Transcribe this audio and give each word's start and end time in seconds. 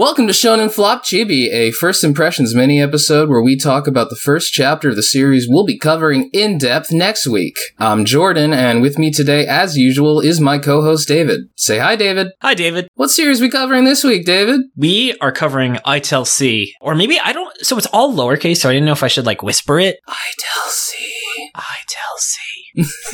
Welcome 0.00 0.26
to 0.28 0.32
Shonen 0.32 0.72
Flop 0.72 1.04
Chibi, 1.04 1.52
a 1.52 1.72
first 1.72 2.04
impressions 2.04 2.54
mini 2.54 2.80
episode 2.80 3.28
where 3.28 3.42
we 3.42 3.54
talk 3.54 3.86
about 3.86 4.08
the 4.08 4.16
first 4.16 4.50
chapter 4.50 4.88
of 4.88 4.96
the 4.96 5.02
series 5.02 5.46
we'll 5.46 5.66
be 5.66 5.76
covering 5.76 6.30
in 6.32 6.56
depth 6.56 6.90
next 6.90 7.26
week. 7.26 7.58
I'm 7.78 8.06
Jordan, 8.06 8.54
and 8.54 8.80
with 8.80 8.96
me 8.98 9.10
today, 9.10 9.46
as 9.46 9.76
usual, 9.76 10.20
is 10.20 10.40
my 10.40 10.58
co-host 10.58 11.06
David. 11.06 11.50
Say 11.54 11.76
hi, 11.80 11.96
David. 11.96 12.28
Hi, 12.40 12.54
David. 12.54 12.88
What 12.94 13.10
series 13.10 13.42
we 13.42 13.50
covering 13.50 13.84
this 13.84 14.02
week, 14.02 14.24
David? 14.24 14.62
We 14.74 15.18
are 15.18 15.32
covering 15.32 15.74
ITLC, 15.74 16.70
or 16.80 16.94
maybe 16.94 17.20
I 17.22 17.34
don't. 17.34 17.54
So 17.58 17.76
it's 17.76 17.86
all 17.92 18.14
lowercase, 18.14 18.56
so 18.56 18.70
I 18.70 18.72
didn't 18.72 18.86
know 18.86 18.92
if 18.92 19.02
I 19.02 19.08
should 19.08 19.26
like 19.26 19.42
whisper 19.42 19.78
it. 19.78 19.98
ITLC. 20.08 20.94
ITLC. 21.54 22.59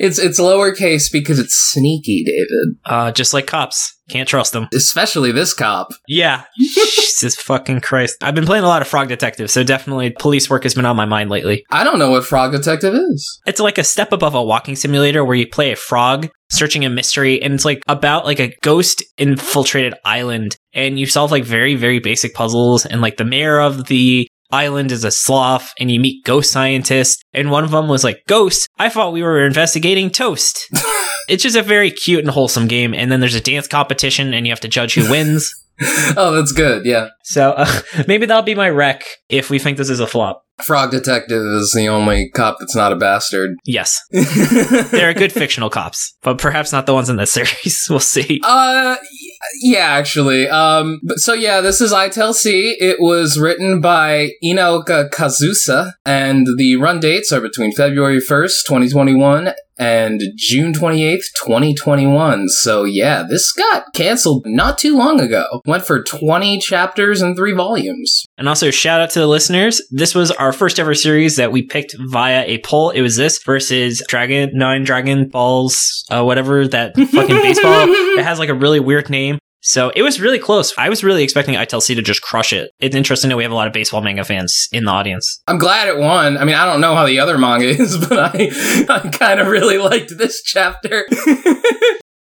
it's 0.00 0.18
it's 0.18 0.40
lowercase 0.40 1.10
because 1.12 1.38
it's 1.38 1.54
sneaky, 1.54 2.24
David. 2.24 2.78
Uh, 2.84 3.12
just 3.12 3.32
like 3.34 3.46
cops, 3.46 3.96
can't 4.08 4.28
trust 4.28 4.52
them. 4.52 4.68
Especially 4.72 5.32
this 5.32 5.54
cop. 5.54 5.88
Yeah. 6.06 6.44
Jesus 6.58 7.36
fucking 7.36 7.80
Christ. 7.80 8.16
I've 8.22 8.34
been 8.34 8.46
playing 8.46 8.64
a 8.64 8.68
lot 8.68 8.82
of 8.82 8.88
Frog 8.88 9.08
Detective, 9.08 9.50
so 9.50 9.64
definitely 9.64 10.10
police 10.10 10.48
work 10.48 10.62
has 10.62 10.74
been 10.74 10.86
on 10.86 10.96
my 10.96 11.04
mind 11.04 11.30
lately. 11.30 11.64
I 11.70 11.84
don't 11.84 11.98
know 11.98 12.10
what 12.10 12.24
Frog 12.24 12.52
Detective 12.52 12.94
is. 12.94 13.40
It's 13.46 13.60
like 13.60 13.78
a 13.78 13.84
step 13.84 14.12
above 14.12 14.34
a 14.34 14.42
walking 14.42 14.76
simulator 14.76 15.24
where 15.24 15.36
you 15.36 15.46
play 15.46 15.72
a 15.72 15.76
frog 15.76 16.28
searching 16.50 16.84
a 16.84 16.90
mystery 16.90 17.42
and 17.42 17.52
it's 17.52 17.64
like 17.64 17.82
about 17.88 18.24
like 18.24 18.40
a 18.40 18.54
ghost 18.62 19.04
infiltrated 19.18 19.94
island 20.04 20.56
and 20.72 20.98
you 20.98 21.04
solve 21.04 21.30
like 21.30 21.44
very 21.44 21.74
very 21.74 21.98
basic 21.98 22.32
puzzles 22.32 22.86
and 22.86 23.02
like 23.02 23.18
the 23.18 23.24
mayor 23.24 23.60
of 23.60 23.86
the 23.86 24.26
island 24.50 24.92
is 24.92 25.04
a 25.04 25.10
sloth 25.10 25.72
and 25.78 25.90
you 25.90 26.00
meet 26.00 26.24
ghost 26.24 26.50
scientists 26.50 27.22
and 27.32 27.50
one 27.50 27.64
of 27.64 27.70
them 27.70 27.88
was 27.88 28.04
like 28.04 28.22
ghost 28.26 28.68
i 28.78 28.88
thought 28.88 29.12
we 29.12 29.22
were 29.22 29.44
investigating 29.44 30.10
toast. 30.10 30.68
It's 31.28 31.42
just 31.42 31.56
a 31.56 31.62
very 31.62 31.90
cute 31.90 32.20
and 32.20 32.30
wholesome 32.30 32.68
game 32.68 32.94
and 32.94 33.12
then 33.12 33.20
there's 33.20 33.34
a 33.34 33.40
dance 33.40 33.68
competition 33.68 34.32
and 34.32 34.46
you 34.46 34.50
have 34.50 34.60
to 34.60 34.68
judge 34.68 34.94
who 34.94 35.10
wins 35.10 35.52
oh 36.16 36.32
that's 36.34 36.52
good 36.52 36.84
yeah 36.84 37.08
so 37.24 37.52
uh, 37.52 37.80
maybe 38.08 38.26
that'll 38.26 38.42
be 38.42 38.54
my 38.54 38.68
rec 38.68 39.04
if 39.28 39.50
we 39.50 39.58
think 39.58 39.76
this 39.78 39.90
is 39.90 40.00
a 40.00 40.06
flop 40.06 40.42
Frog 40.64 40.90
Detective 40.90 41.40
is 41.40 41.72
the 41.72 41.86
only 41.86 42.30
cop 42.30 42.56
that's 42.58 42.74
not 42.74 42.92
a 42.92 42.96
bastard. 42.96 43.56
yes 43.64 44.00
they're 44.90 45.14
good 45.14 45.32
fictional 45.32 45.70
cops 45.70 46.16
but 46.22 46.38
perhaps 46.38 46.72
not 46.72 46.84
the 46.86 46.94
ones 46.94 47.08
in 47.08 47.16
this 47.16 47.30
series 47.30 47.86
we'll 47.88 48.00
see 48.00 48.40
Uh, 48.42 48.96
yeah, 49.62 49.86
actually. 49.86 50.48
Um, 50.48 51.00
but 51.02 51.18
so 51.18 51.32
yeah, 51.32 51.60
this 51.60 51.80
is 51.80 51.92
I 51.92 52.08
Tell 52.08 52.34
C. 52.34 52.76
It 52.80 52.96
was 53.00 53.38
written 53.38 53.80
by 53.80 54.30
Inaoka 54.44 55.10
Kazusa, 55.10 55.92
and 56.04 56.46
the 56.58 56.76
run 56.76 57.00
dates 57.00 57.32
are 57.32 57.40
between 57.40 57.72
February 57.72 58.18
1st, 58.18 58.66
2021 58.66 59.52
and 59.78 60.20
June 60.36 60.72
28th, 60.72 61.24
2021. 61.44 62.48
So 62.48 62.84
yeah, 62.84 63.24
this 63.28 63.52
got 63.52 63.92
canceled 63.94 64.44
not 64.46 64.78
too 64.78 64.96
long 64.96 65.20
ago. 65.20 65.62
Went 65.66 65.86
for 65.86 66.02
20 66.02 66.58
chapters 66.58 67.22
and 67.22 67.36
3 67.36 67.52
volumes. 67.52 68.26
And 68.36 68.48
also, 68.48 68.70
shout 68.70 69.00
out 69.00 69.10
to 69.10 69.20
the 69.20 69.26
listeners. 69.26 69.80
This 69.90 70.14
was 70.14 70.30
our 70.32 70.52
first 70.52 70.78
ever 70.78 70.94
series 70.94 71.36
that 71.36 71.52
we 71.52 71.62
picked 71.62 71.94
via 71.98 72.44
a 72.46 72.58
poll. 72.58 72.90
It 72.90 73.02
was 73.02 73.16
this 73.16 73.42
versus 73.42 74.02
Dragon, 74.08 74.50
Nine 74.54 74.84
Dragon 74.84 75.28
Balls, 75.28 76.04
uh, 76.10 76.24
whatever 76.24 76.66
that 76.68 76.94
fucking 76.94 77.36
baseball. 77.42 77.86
It 78.18 78.24
has 78.24 78.38
like 78.38 78.48
a 78.48 78.54
really 78.54 78.80
weird 78.80 79.10
name. 79.10 79.38
So 79.60 79.90
it 79.94 80.02
was 80.02 80.20
really 80.20 80.38
close. 80.38 80.72
I 80.78 80.88
was 80.88 81.02
really 81.02 81.22
expecting 81.22 81.54
ITLC 81.54 81.96
to 81.96 82.02
just 82.02 82.22
crush 82.22 82.52
it. 82.52 82.70
It's 82.80 82.94
interesting 82.94 83.28
that 83.30 83.36
we 83.36 83.42
have 83.42 83.52
a 83.52 83.56
lot 83.56 83.66
of 83.66 83.72
baseball 83.72 84.00
manga 84.00 84.24
fans 84.24 84.68
in 84.72 84.84
the 84.84 84.90
audience. 84.90 85.42
I'm 85.48 85.58
glad 85.58 85.88
it 85.88 85.98
won. 85.98 86.38
I 86.38 86.44
mean, 86.44 86.54
I 86.54 86.64
don't 86.64 86.80
know 86.80 86.94
how 86.94 87.06
the 87.06 87.18
other 87.18 87.38
manga 87.38 87.66
is, 87.66 87.96
but 88.08 88.36
I, 88.36 88.50
I 88.88 89.08
kind 89.10 89.40
of 89.40 89.48
really 89.48 89.78
liked 89.78 90.16
this 90.16 90.42
chapter. 90.42 91.06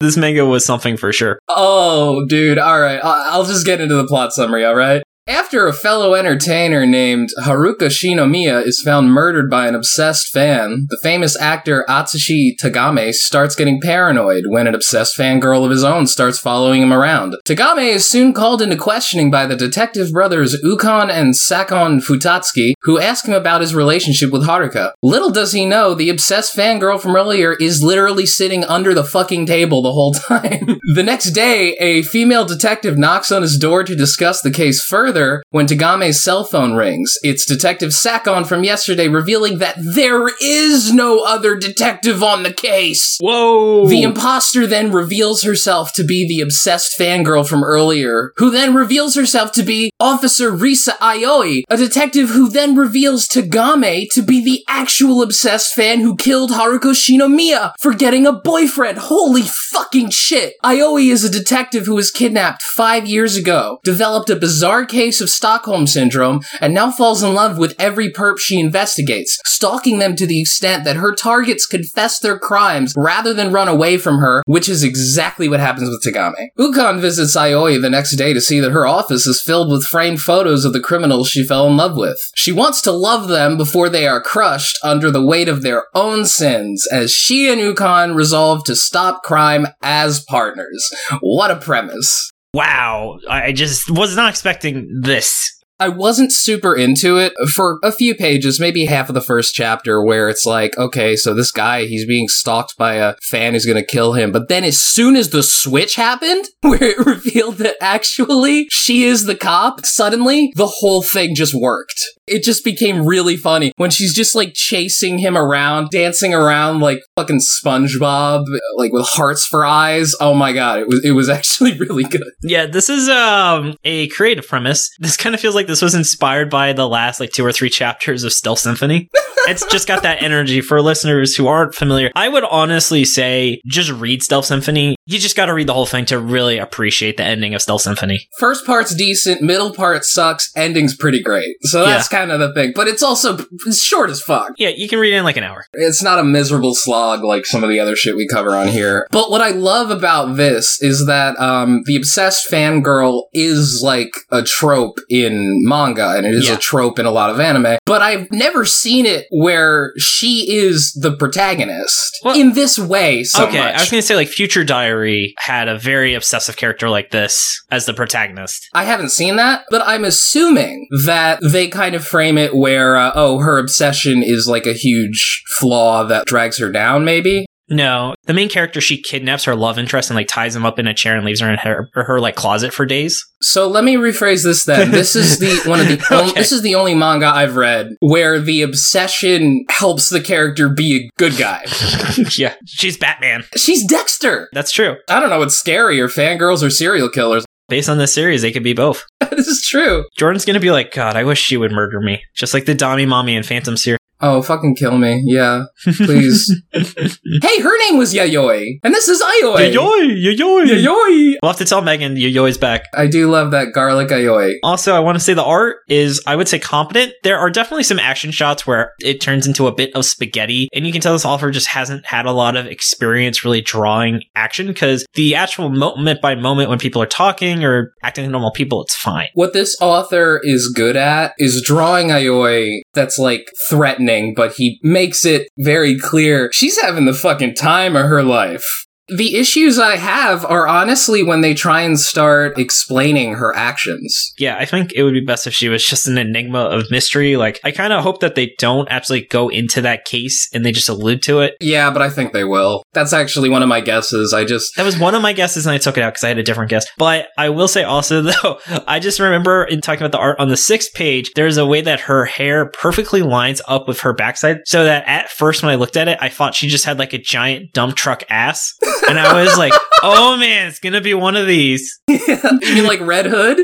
This 0.01 0.17
manga 0.17 0.45
was 0.45 0.67
something 0.67 0.97
for 0.97 1.12
sure. 1.12 1.39
Oh, 1.49 2.27
dude. 2.27 2.59
All 2.59 2.79
right. 2.79 3.01
I'll 3.03 3.45
just 3.45 3.65
get 3.65 3.81
into 3.81 3.95
the 3.95 4.07
plot 4.07 4.33
summary, 4.33 4.65
all 4.65 4.75
right? 4.75 5.03
After 5.27 5.67
a 5.67 5.72
fellow 5.72 6.12
entertainer 6.12 6.84
named 6.84 7.30
Haruka 7.44 7.89
Shinomiya 7.89 8.62
is 8.67 8.83
found 8.83 9.11
murdered 9.11 9.48
by 9.48 9.66
an 9.66 9.75
obsessed 9.75 10.28
fan, 10.28 10.84
the 10.91 11.00
famous 11.03 11.34
actor 11.41 11.82
Atsushi 11.88 12.50
Tagame 12.62 13.10
starts 13.15 13.54
getting 13.54 13.81
paranoid 13.81 14.44
when 14.49 14.66
an 14.66 14.75
obsessed 14.75 15.16
fangirl 15.16 15.65
of 15.65 15.71
his 15.71 15.82
own 15.82 16.06
starts 16.06 16.38
following 16.38 16.82
him 16.82 16.93
around. 16.93 17.37
Tagame 17.47 17.88
is 17.88 18.06
soon 18.06 18.34
called 18.34 18.60
into 18.60 18.76
questioning 18.76 19.31
by 19.31 19.47
the 19.47 19.56
detective 19.56 20.12
brothers 20.12 20.62
Ukon 20.62 21.10
and 21.10 21.34
Sakon 21.34 22.00
Futatsuki, 22.00 22.75
who 22.82 23.00
ask 23.00 23.26
him 23.26 23.32
about 23.32 23.62
his 23.62 23.75
relationship 23.75 24.31
with 24.31 24.47
Haruka. 24.47 24.93
Little 25.03 25.31
does 25.31 25.53
he 25.53 25.65
know, 25.65 25.94
the 25.94 26.10
obsessed 26.10 26.54
fangirl 26.54 27.00
from 27.00 27.16
earlier 27.16 27.54
is 27.54 27.82
literally 27.82 28.26
sitting 28.26 28.62
under 28.65 28.93
the 28.93 29.04
fucking 29.04 29.47
table 29.47 29.81
the 29.81 29.93
whole 29.93 30.12
time. 30.28 30.78
the 30.94 31.03
next 31.03 31.31
day, 31.31 31.72
a 31.81 32.03
female 32.03 32.44
detective 32.44 32.99
knocks 32.99 33.32
on 33.32 33.41
his 33.41 33.56
door 33.56 33.84
to 33.84 33.97
discuss 33.97 34.43
the 34.43 34.50
case 34.50 34.84
further 34.84 35.13
when 35.50 35.66
Tagame's 35.66 36.22
cell 36.22 36.44
phone 36.44 36.75
rings. 36.75 37.14
It's 37.22 37.47
Detective 37.47 37.92
Sakon 37.92 38.44
from 38.44 38.64
yesterday 38.64 39.08
revealing 39.08 39.58
that 39.58 39.76
there 39.78 40.28
is 40.41 40.92
no 40.92 41.20
other 41.20 41.56
detective 41.56 42.22
on 42.22 42.42
the 42.42 42.52
case. 42.52 43.16
Whoa! 43.20 43.86
The 43.86 44.02
imposter 44.02 44.66
then 44.66 44.91
reveals 44.92 45.42
herself 45.42 45.92
to 45.94 46.04
be 46.04 46.26
the 46.26 46.41
obsessed 46.41 46.98
fangirl 46.98 47.48
from 47.48 47.62
earlier, 47.62 48.32
who 48.36 48.50
then 48.50 48.75
reveals 48.75 49.14
herself 49.14 49.52
to 49.52 49.62
be 49.62 49.91
Officer 50.00 50.50
Risa 50.50 50.94
Aoi, 51.00 51.62
a 51.70 51.76
detective 51.76 52.31
who 52.31 52.48
then 52.48 52.76
reveals 52.76 53.28
Tagame 53.28 54.06
to 54.12 54.22
be 54.22 54.44
the 54.44 54.64
actual 54.69 55.22
obsessed 55.22 55.75
fan 55.75 56.00
who 56.00 56.16
killed 56.16 56.50
Haruko 56.50 56.92
Shinomiya 56.92 57.72
for 57.81 57.94
getting 57.94 58.26
a 58.26 58.32
boyfriend. 58.32 58.98
Holy 58.98 59.42
fucking 59.42 60.10
shit! 60.10 60.54
Aoi 60.64 61.02
is 61.02 61.25
a 61.25 61.31
detective 61.31 61.86
who 61.86 61.94
was 61.94 62.10
kidnapped 62.10 62.62
five 62.62 63.06
years 63.06 63.36
ago, 63.36 63.78
developed 63.84 64.31
a 64.31 64.36
bizarre 64.36 64.84
case 64.84 65.03
of 65.04 65.31
Stockholm 65.31 65.87
Syndrome, 65.87 66.41
and 66.60 66.72
now 66.72 66.91
falls 66.91 67.22
in 67.22 67.34
love 67.34 67.59
with 67.59 67.75
every 67.78 68.10
perp 68.10 68.38
she 68.38 68.59
investigates, 68.59 69.38
stalking 69.44 69.98
them 69.98 70.16
to 70.16 70.26
the 70.26 70.41
extent 70.41 70.84
that 70.84 70.97
her 70.97 71.15
targets 71.15 71.66
confess 71.66 72.19
their 72.19 72.38
crimes 72.38 72.94
rather 72.97 73.34
than 73.34 73.53
run 73.53 73.69
away 73.69 73.98
from 73.98 74.19
her, 74.19 74.43
which 74.47 74.69
is 74.69 74.82
exactly 74.82 75.48
what 75.48 75.60
happens 75.60 75.91
with 75.91 76.03
Tagame. 76.03 76.48
Ukon 76.59 77.00
visits 77.00 77.37
Aoi 77.37 77.78
the 77.81 77.91
next 77.91 78.16
day 78.16 78.32
to 78.32 78.41
see 78.41 78.60
that 78.60 78.72
her 78.72 78.87
office 78.87 79.26
is 79.26 79.43
filled 79.43 79.70
with 79.70 79.84
framed 79.84 80.20
photos 80.20 80.64
of 80.64 80.72
the 80.72 80.81
criminals 80.81 81.28
she 81.28 81.44
fell 81.44 81.66
in 81.66 81.76
love 81.76 81.97
with. 81.97 82.19
She 82.34 82.53
wants 82.53 82.81
to 82.82 82.93
love 82.93 83.28
them 83.28 83.56
before 83.56 83.88
they 83.88 84.06
are 84.06 84.22
crushed 84.22 84.78
under 84.82 85.10
the 85.10 85.25
weight 85.25 85.48
of 85.48 85.62
their 85.62 85.84
own 85.94 86.25
sins, 86.25 86.87
as 86.91 87.10
she 87.10 87.50
and 87.50 87.60
Ukon 87.60 88.14
resolve 88.14 88.64
to 88.64 88.76
stop 88.76 89.22
crime 89.22 89.66
as 89.82 90.25
partners. 90.25 90.91
What 91.20 91.50
a 91.50 91.56
premise. 91.56 92.31
Wow. 92.54 93.19
I 93.28 93.53
just 93.53 93.91
was 93.91 94.16
not 94.16 94.31
expecting 94.31 95.00
this. 95.03 95.50
I 95.81 95.88
wasn't 95.88 96.32
super 96.32 96.76
into 96.76 97.19
it 97.19 97.32
for 97.53 97.81
a 97.82 97.91
few 97.91 98.15
pages, 98.15 98.60
maybe 98.60 98.84
half 98.84 99.09
of 99.09 99.15
the 99.15 99.20
first 99.20 99.54
chapter, 99.54 100.03
where 100.03 100.28
it's 100.28 100.47
like, 100.47 100.78
okay, 100.78 101.16
so 101.16 101.34
this 101.34 101.50
guy, 101.50 101.87
he's 101.87 102.06
being 102.06 102.28
stalked 102.28 102.76
by 102.78 102.94
a 102.94 103.16
fan 103.22 103.54
who's 103.54 103.66
gonna 103.66 103.84
kill 103.84 104.12
him. 104.12 104.31
But 104.31 104.48
then 104.48 104.62
as 104.62 104.81
soon 104.81 105.16
as 105.16 105.31
the 105.31 105.43
switch 105.43 105.97
happened, 105.97 106.47
where 106.60 106.82
it 106.82 107.04
revealed 107.04 107.56
that 107.56 107.76
actually 107.81 108.66
she 108.70 109.03
is 109.03 109.25
the 109.25 109.34
cop, 109.34 109.84
suddenly 109.84 110.53
the 110.54 110.69
whole 110.69 111.03
thing 111.03 111.34
just 111.34 111.54
worked. 111.54 112.00
It 112.27 112.43
just 112.43 112.65
became 112.65 113.05
really 113.07 113.37
funny 113.37 113.73
when 113.77 113.91
she's 113.91 114.15
just 114.15 114.35
like 114.35 114.55
chasing 114.55 115.19
him 115.19 115.37
around, 115.37 115.91
dancing 115.91 116.35
around 116.35 116.81
like 116.81 117.01
fucking 117.17 117.41
SpongeBob, 117.41 118.45
like 118.77 118.93
with 118.93 119.07
hearts 119.07 119.47
for 119.47 119.65
eyes. 119.65 120.15
Oh 120.21 120.35
my 120.35 120.53
god, 120.53 120.81
it 120.81 120.89
was, 120.89 121.05
it 121.05 121.12
was 121.12 121.29
actually 121.35 121.79
really 121.79 122.05
good. 122.05 122.23
Yeah, 122.43 122.67
this 122.67 122.89
is 122.89 123.09
um 123.09 123.75
a 123.85 124.09
creative 124.09 124.47
premise. 124.47 124.91
This 124.99 125.17
kind 125.17 125.35
of 125.35 125.41
feels 125.41 125.55
like 125.55 125.67
this 125.67 125.83
was 125.83 125.95
inspired 125.95 126.51
by 126.51 126.73
the 126.73 126.89
last 126.89 127.21
like 127.21 127.31
two 127.31 127.45
or 127.45 127.53
three 127.53 127.71
chapters 127.71 128.25
of 128.25 128.33
Stealth 128.33 128.61
Symphony. 128.61 129.11
it's 129.49 129.67
just 129.67 129.87
got 129.87 130.03
that 130.03 130.23
energy 130.23 130.61
for 130.61 130.81
listeners 130.81 131.35
who 131.35 131.47
aren't 131.47 131.75
familiar. 131.75 132.11
I 132.15 132.29
would 132.29 132.45
honestly 132.45 133.05
say 133.05 133.61
just 133.67 133.91
read 133.91 134.23
Stealth 134.23 134.47
Symphony. 134.47 134.97
You 135.06 135.19
just 135.19 135.37
got 135.37 135.47
to 135.47 135.55
read 135.55 135.67
the 135.67 135.75
whole 135.75 135.87
thing 135.87 136.06
to 136.06 136.19
really 136.19 136.59
appreciate 136.59 137.17
the 137.17 137.25
ending 137.25 137.55
of 137.55 137.61
Stealth 137.61 137.83
Symphony. 137.83 138.27
first 138.39 138.65
part's 138.65 138.95
decent, 138.95 139.43
middle 139.43 139.75
part 139.75 140.05
sucks, 140.05 140.50
ending's 140.56 140.97
pretty 140.97 141.23
great. 141.23 141.56
So 141.62 141.85
that's 141.85 142.09
kind 142.14 142.31
of 142.31 142.38
the 142.40 142.52
thing. 142.55 142.72
But 142.75 142.88
it's 142.88 143.02
also 143.02 143.38
it's 143.66 143.81
short 143.82 144.11
as 144.11 144.20
fuck. 144.22 144.52
Yeah, 144.58 144.69
you 144.70 144.88
can 144.88 144.99
read 144.99 145.12
it 145.14 145.16
in 145.19 145.25
like 145.25 145.37
an 145.37 145.44
hour. 145.44 145.64
It's 145.72 146.02
not 146.02 146.19
a 146.19 146.25
miserable 146.25 146.75
slog 146.75 147.22
like 147.25 147.46
some 147.46 147.62
of 147.64 147.70
the 147.70 147.81
other 147.81 147.96
shit 147.96 148.16
we 148.16 148.26
cover 148.28 148.55
on 148.55 148.69
here. 148.69 149.06
But 149.11 149.31
what 149.31 149.40
I 149.40 149.50
love 149.50 149.90
about 149.90 150.37
this 150.37 150.81
is 150.82 151.06
that 151.06 151.38
um, 151.40 151.82
the 151.87 151.96
obsessed 151.96 152.50
fangirl 152.50 153.25
is 153.32 153.81
like 153.82 154.12
a 154.31 154.43
trope 154.43 154.99
in 155.08 155.62
manga, 155.66 156.14
and 156.16 156.26
it 156.26 156.34
is 156.34 156.49
Yeah. 156.49 156.55
a 156.55 156.58
trope 156.58 156.99
in 156.99 157.06
a 157.06 157.11
lot 157.11 157.31
of 157.31 157.40
anime. 157.40 157.78
But 157.87 158.02
I've 158.02 158.31
never 158.31 158.64
seen 158.64 159.06
it 159.06 159.26
where 159.31 159.93
she 159.99 160.46
is 160.55 160.93
the 161.00 161.17
protagonist 161.17 162.20
Well- 162.25 162.38
in 162.38 162.52
this 162.52 162.78
way. 162.78 163.25
So 163.25 163.46
okay, 163.46 163.58
much. 163.58 163.75
I 163.75 163.81
was 163.81 163.90
going 163.90 164.00
to 164.00 164.06
say 164.06 164.17
like 164.17 164.28
Future 164.28 164.64
Diary 164.64 165.34
had 165.38 165.69
a 165.69 165.78
very 165.78 166.14
obsessive 166.14 166.56
character 166.56 166.88
like 166.88 167.10
this 167.10 167.62
as 167.70 167.87
the 167.87 167.94
protagonist. 167.94 168.69
I 168.75 168.84
haven't 168.84 169.10
seen 169.10 169.37
that, 169.37 169.64
but 169.70 169.82
I'm 169.84 170.05
assuming 170.05 170.87
that 171.06 171.40
they 171.43 171.69
kind 171.69 171.94
of 171.94 172.04
frame 172.05 172.39
it 172.39 172.55
where, 172.55 172.97
uh, 172.97 173.12
oh, 173.15 173.39
her 173.39 173.59
obsession 173.59 174.23
is 174.23 174.47
like 174.49 174.67
a 174.67 174.73
huge 174.75 175.43
flaw 175.59 176.05
that 176.05 176.27
drags 176.27 176.59
her 176.59 176.71
down, 176.71 177.05
maybe. 177.05 177.47
No, 177.71 178.15
the 178.27 178.35
main 178.35 178.51
character 178.51 178.79
she 178.83 179.01
kidnaps 179.01 179.45
her 179.45 179.56
love 179.56 179.79
interest 179.79 180.11
and 180.11 180.17
like 180.17 180.29
ties 180.29 180.55
him 180.55 180.67
up 180.67 180.79
in 180.79 180.87
a 180.87 180.93
chair 180.93 181.17
and 181.17 181.25
leaves 181.25 181.41
her 181.41 181.51
in 181.51 181.56
her 181.56 181.89
her, 181.95 182.05
her 182.05 182.21
like 182.21 182.35
closet 182.37 182.75
for 182.75 182.85
days. 182.85 183.25
So 183.41 183.67
let 183.69 183.85
me 183.85 183.95
rephrase 183.95 184.43
this 184.45 184.65
then. 184.65 184.91
This 184.91 185.17
is 185.17 185.39
the 185.39 185.62
one 185.69 185.81
of 185.81 185.89
the 185.89 185.95
on- 186.15 186.25
Okay. 186.29 186.41
this 186.41 186.53
is 186.53 186.61
the 186.61 186.75
only 186.75 186.95
manga 186.95 187.27
I've 187.27 187.56
read 187.56 187.89
where 188.01 188.39
the 188.39 188.61
obsession 188.61 189.65
helps 189.71 190.11
the 190.11 190.21
character 190.21 190.69
be 190.69 191.06
a 191.06 191.11
good 191.19 191.39
guy. 191.39 191.65
yeah, 192.37 192.55
she's 192.67 192.99
Batman. 192.99 193.45
She's 193.56 193.87
Dexter. 193.87 194.51
That's 194.53 194.71
true. 194.71 194.97
I 195.09 195.19
don't 195.19 195.31
know 195.31 195.39
what's 195.39 195.61
scarier, 195.61 196.12
fangirls 196.15 196.62
or 196.62 196.69
serial 196.69 197.09
killers. 197.09 197.47
Based 197.69 197.88
on 197.88 197.99
this 197.99 198.14
series, 198.14 198.43
they 198.43 198.52
could 198.52 198.62
be 198.62 198.75
both. 198.75 199.05
this 199.31 199.46
is 199.46 199.66
true. 199.66 200.05
Jordan's 200.16 200.44
gonna 200.44 200.61
be 200.61 200.70
like, 200.70 200.93
God, 200.93 201.16
I 201.16 201.25
wish 201.25 201.40
she 201.40 201.56
would 201.56 201.72
murder 201.72 202.00
me, 202.00 202.22
just 202.34 202.52
like 202.52 202.66
the 202.66 202.75
Dami 202.75 203.08
Mommy 203.08 203.37
and 203.37 203.46
Phantom 203.46 203.76
Seer. 203.76 203.96
Oh, 204.26 204.41
fucking 204.41 204.75
kill 204.76 204.97
me. 204.97 205.23
Yeah. 205.26 205.65
Please. 205.85 206.50
hey, 206.73 207.61
her 207.61 207.79
name 207.91 207.99
was 207.99 208.15
Yayoi. 208.15 208.79
And 208.82 208.94
this 208.94 209.06
is 209.06 209.21
Ayoi. 209.21 209.75
Yayoi, 209.75 210.25
yayoi. 210.25 210.65
Yayoi. 210.65 211.35
We'll 211.43 211.50
have 211.50 211.59
to 211.59 211.67
tell 211.67 211.82
Megan 211.82 212.17
Yayoi's 212.17 212.56
back. 212.56 212.87
I 212.94 213.06
do 213.06 213.31
love 213.31 213.50
that 213.50 213.75
garlic 213.75 214.09
Ayoi. 214.09 214.55
Also, 214.62 214.94
I 214.94 215.00
want 215.00 215.17
to 215.17 215.21
say 215.23 215.35
the 215.35 215.44
art 215.44 215.76
is, 215.91 216.23
I 216.26 216.37
would 216.37 216.49
say, 216.49 216.59
competent. 216.59 217.12
There 217.23 217.38
are 217.38 217.50
definitely 217.50 217.82
some 217.82 217.99
action 217.99 218.31
shots 218.31 218.67
where 218.67 218.94
it 219.00 219.21
turns 219.21 219.47
into 219.47 219.67
a 219.67 219.75
bit 219.75 219.94
of 219.94 220.06
spaghetti, 220.06 220.70
and 220.73 220.87
you 220.87 220.93
can 220.93 221.03
tell 221.03 221.12
this 221.12 221.27
author 221.27 221.50
just 221.50 221.69
hasn't 221.69 222.06
had 222.06 222.25
a 222.25 222.32
lot 222.32 222.56
of 222.56 222.65
experience 222.65 223.44
really 223.44 223.61
drawing 223.61 224.23
action 224.35 224.69
because 224.69 225.05
the 225.12 225.35
actual 225.35 225.69
moment 225.69 226.23
by 226.23 226.35
moment 226.35 226.70
when 226.70 226.79
people 226.79 227.03
are 227.03 227.06
talking 227.06 227.62
or 227.62 227.93
acting 228.03 228.25
like 228.25 228.31
normal 228.31 228.53
people, 228.53 228.82
it's 228.82 228.97
fine. 228.97 229.29
What 229.35 229.53
this 229.53 229.77
author 229.82 230.41
is 230.43 230.73
good 230.75 230.97
at 230.97 231.35
is 231.37 231.62
drawing 231.62 232.09
Ayoi 232.09 232.81
that's 232.94 233.19
like 233.19 233.50
threatening, 233.69 234.13
but 234.37 234.55
he 234.55 234.78
makes 234.82 235.25
it 235.25 235.49
very 235.58 235.99
clear 235.99 236.50
she's 236.52 236.81
having 236.81 237.05
the 237.05 237.12
fucking 237.12 237.55
time 237.55 237.96
of 237.96 238.06
her 238.06 238.22
life. 238.22 238.87
The 239.09 239.37
issues 239.37 239.79
I 239.79 239.97
have 239.97 240.47
are 240.47 240.67
honestly 240.67 241.23
when 241.23 241.43
they 241.43 241.53
try 241.53 241.83
and 241.83 242.01
start 242.01 242.59
explaining 242.59 243.35
her 243.35 243.55
actions. 243.55 244.33
Yeah, 244.39 244.56
I 244.56 244.65
think 244.65 244.93
it 244.95 245.03
would 245.03 245.12
be 245.12 245.21
best 245.21 245.47
if 245.47 245.53
she 245.53 245.69
was 245.69 245.85
just 245.85 246.09
an 246.09 246.17
enigma 246.17 246.61
of 246.61 246.91
mystery. 246.91 247.37
Like, 247.37 247.61
I 247.65 247.71
kind 247.71 247.93
of 247.93 248.03
hope 248.03 248.21
that 248.21 248.35
they 248.35 248.55
don't 248.59 248.89
actually 248.91 249.27
go 249.27 249.51
into 249.51 249.83
that 249.83 250.06
case 250.06 250.49
and 250.55 250.65
they 250.65 250.73
just 250.73 250.89
allude 250.89 251.23
to 251.25 251.41
it. 251.41 251.55
Yeah, 251.61 251.91
but 251.91 252.01
I 252.01 252.09
think 252.09 252.33
they 252.33 252.45
will. 252.45 252.83
That's 252.95 253.12
actually 253.12 253.51
one 253.51 253.62
of 253.62 253.69
my 253.69 253.83
guesses. 253.83 254.33
I 254.33 254.47
just. 254.47 254.75
That 254.77 254.87
was 254.87 254.99
one 254.99 255.15
of 255.15 255.21
my 255.21 255.35
guesses, 255.35 255.67
and 255.67 255.75
I 255.75 255.79
took 255.79 255.99
it 255.99 256.03
out 256.03 256.15
because 256.15 256.25
I 256.25 256.29
had 256.29 256.39
a 256.39 256.43
different 256.43 256.71
guess. 256.71 256.87
But 256.97 257.29
I 257.37 257.51
will 257.51 257.69
say 257.69 257.85
also, 257.85 258.23
though, 258.23 258.59
I 258.87 259.01
just 259.01 259.21
remember 259.21 259.65
in 259.65 259.83
talking 259.83 260.01
about 260.01 260.12
the 260.12 260.23
art 260.23 260.41
on 260.41 260.49
the 260.49 260.56
sixth 260.56 260.95
page, 260.95 261.31
there's 261.35 261.59
a 261.59 261.67
way 261.67 261.83
that 261.83 262.01
her 262.01 262.25
hair 262.25 262.71
perfectly 262.71 263.21
lines 263.21 263.61
up 263.69 263.87
with 263.87 264.01
her 264.01 264.15
backside. 264.15 264.61
So 264.65 264.85
that 264.85 265.06
at 265.06 265.29
first, 265.29 265.62
when 265.62 265.71
I 265.71 265.75
looked 265.75 265.99
at 265.99 266.09
it, 266.09 266.17
I 266.23 266.31
thought 266.31 266.55
she 266.55 266.69
just 266.69 266.87
had 266.87 266.99
like 266.99 267.12
a 267.12 267.19
giant 267.19 267.73
dump 267.75 267.97
truck 267.97 268.25
ass. 268.31 268.73
And 269.08 269.19
I 269.19 269.43
was 269.43 269.56
like, 269.56 269.73
oh 270.02 270.37
man, 270.37 270.69
it's 270.69 270.79
to 270.81 271.00
be 271.00 271.14
one 271.14 271.37
of 271.37 271.46
these. 271.46 272.00
you 272.08 272.19
mean 272.62 272.85
like 272.85 273.00
Red 273.00 273.26
Hood? 273.26 273.58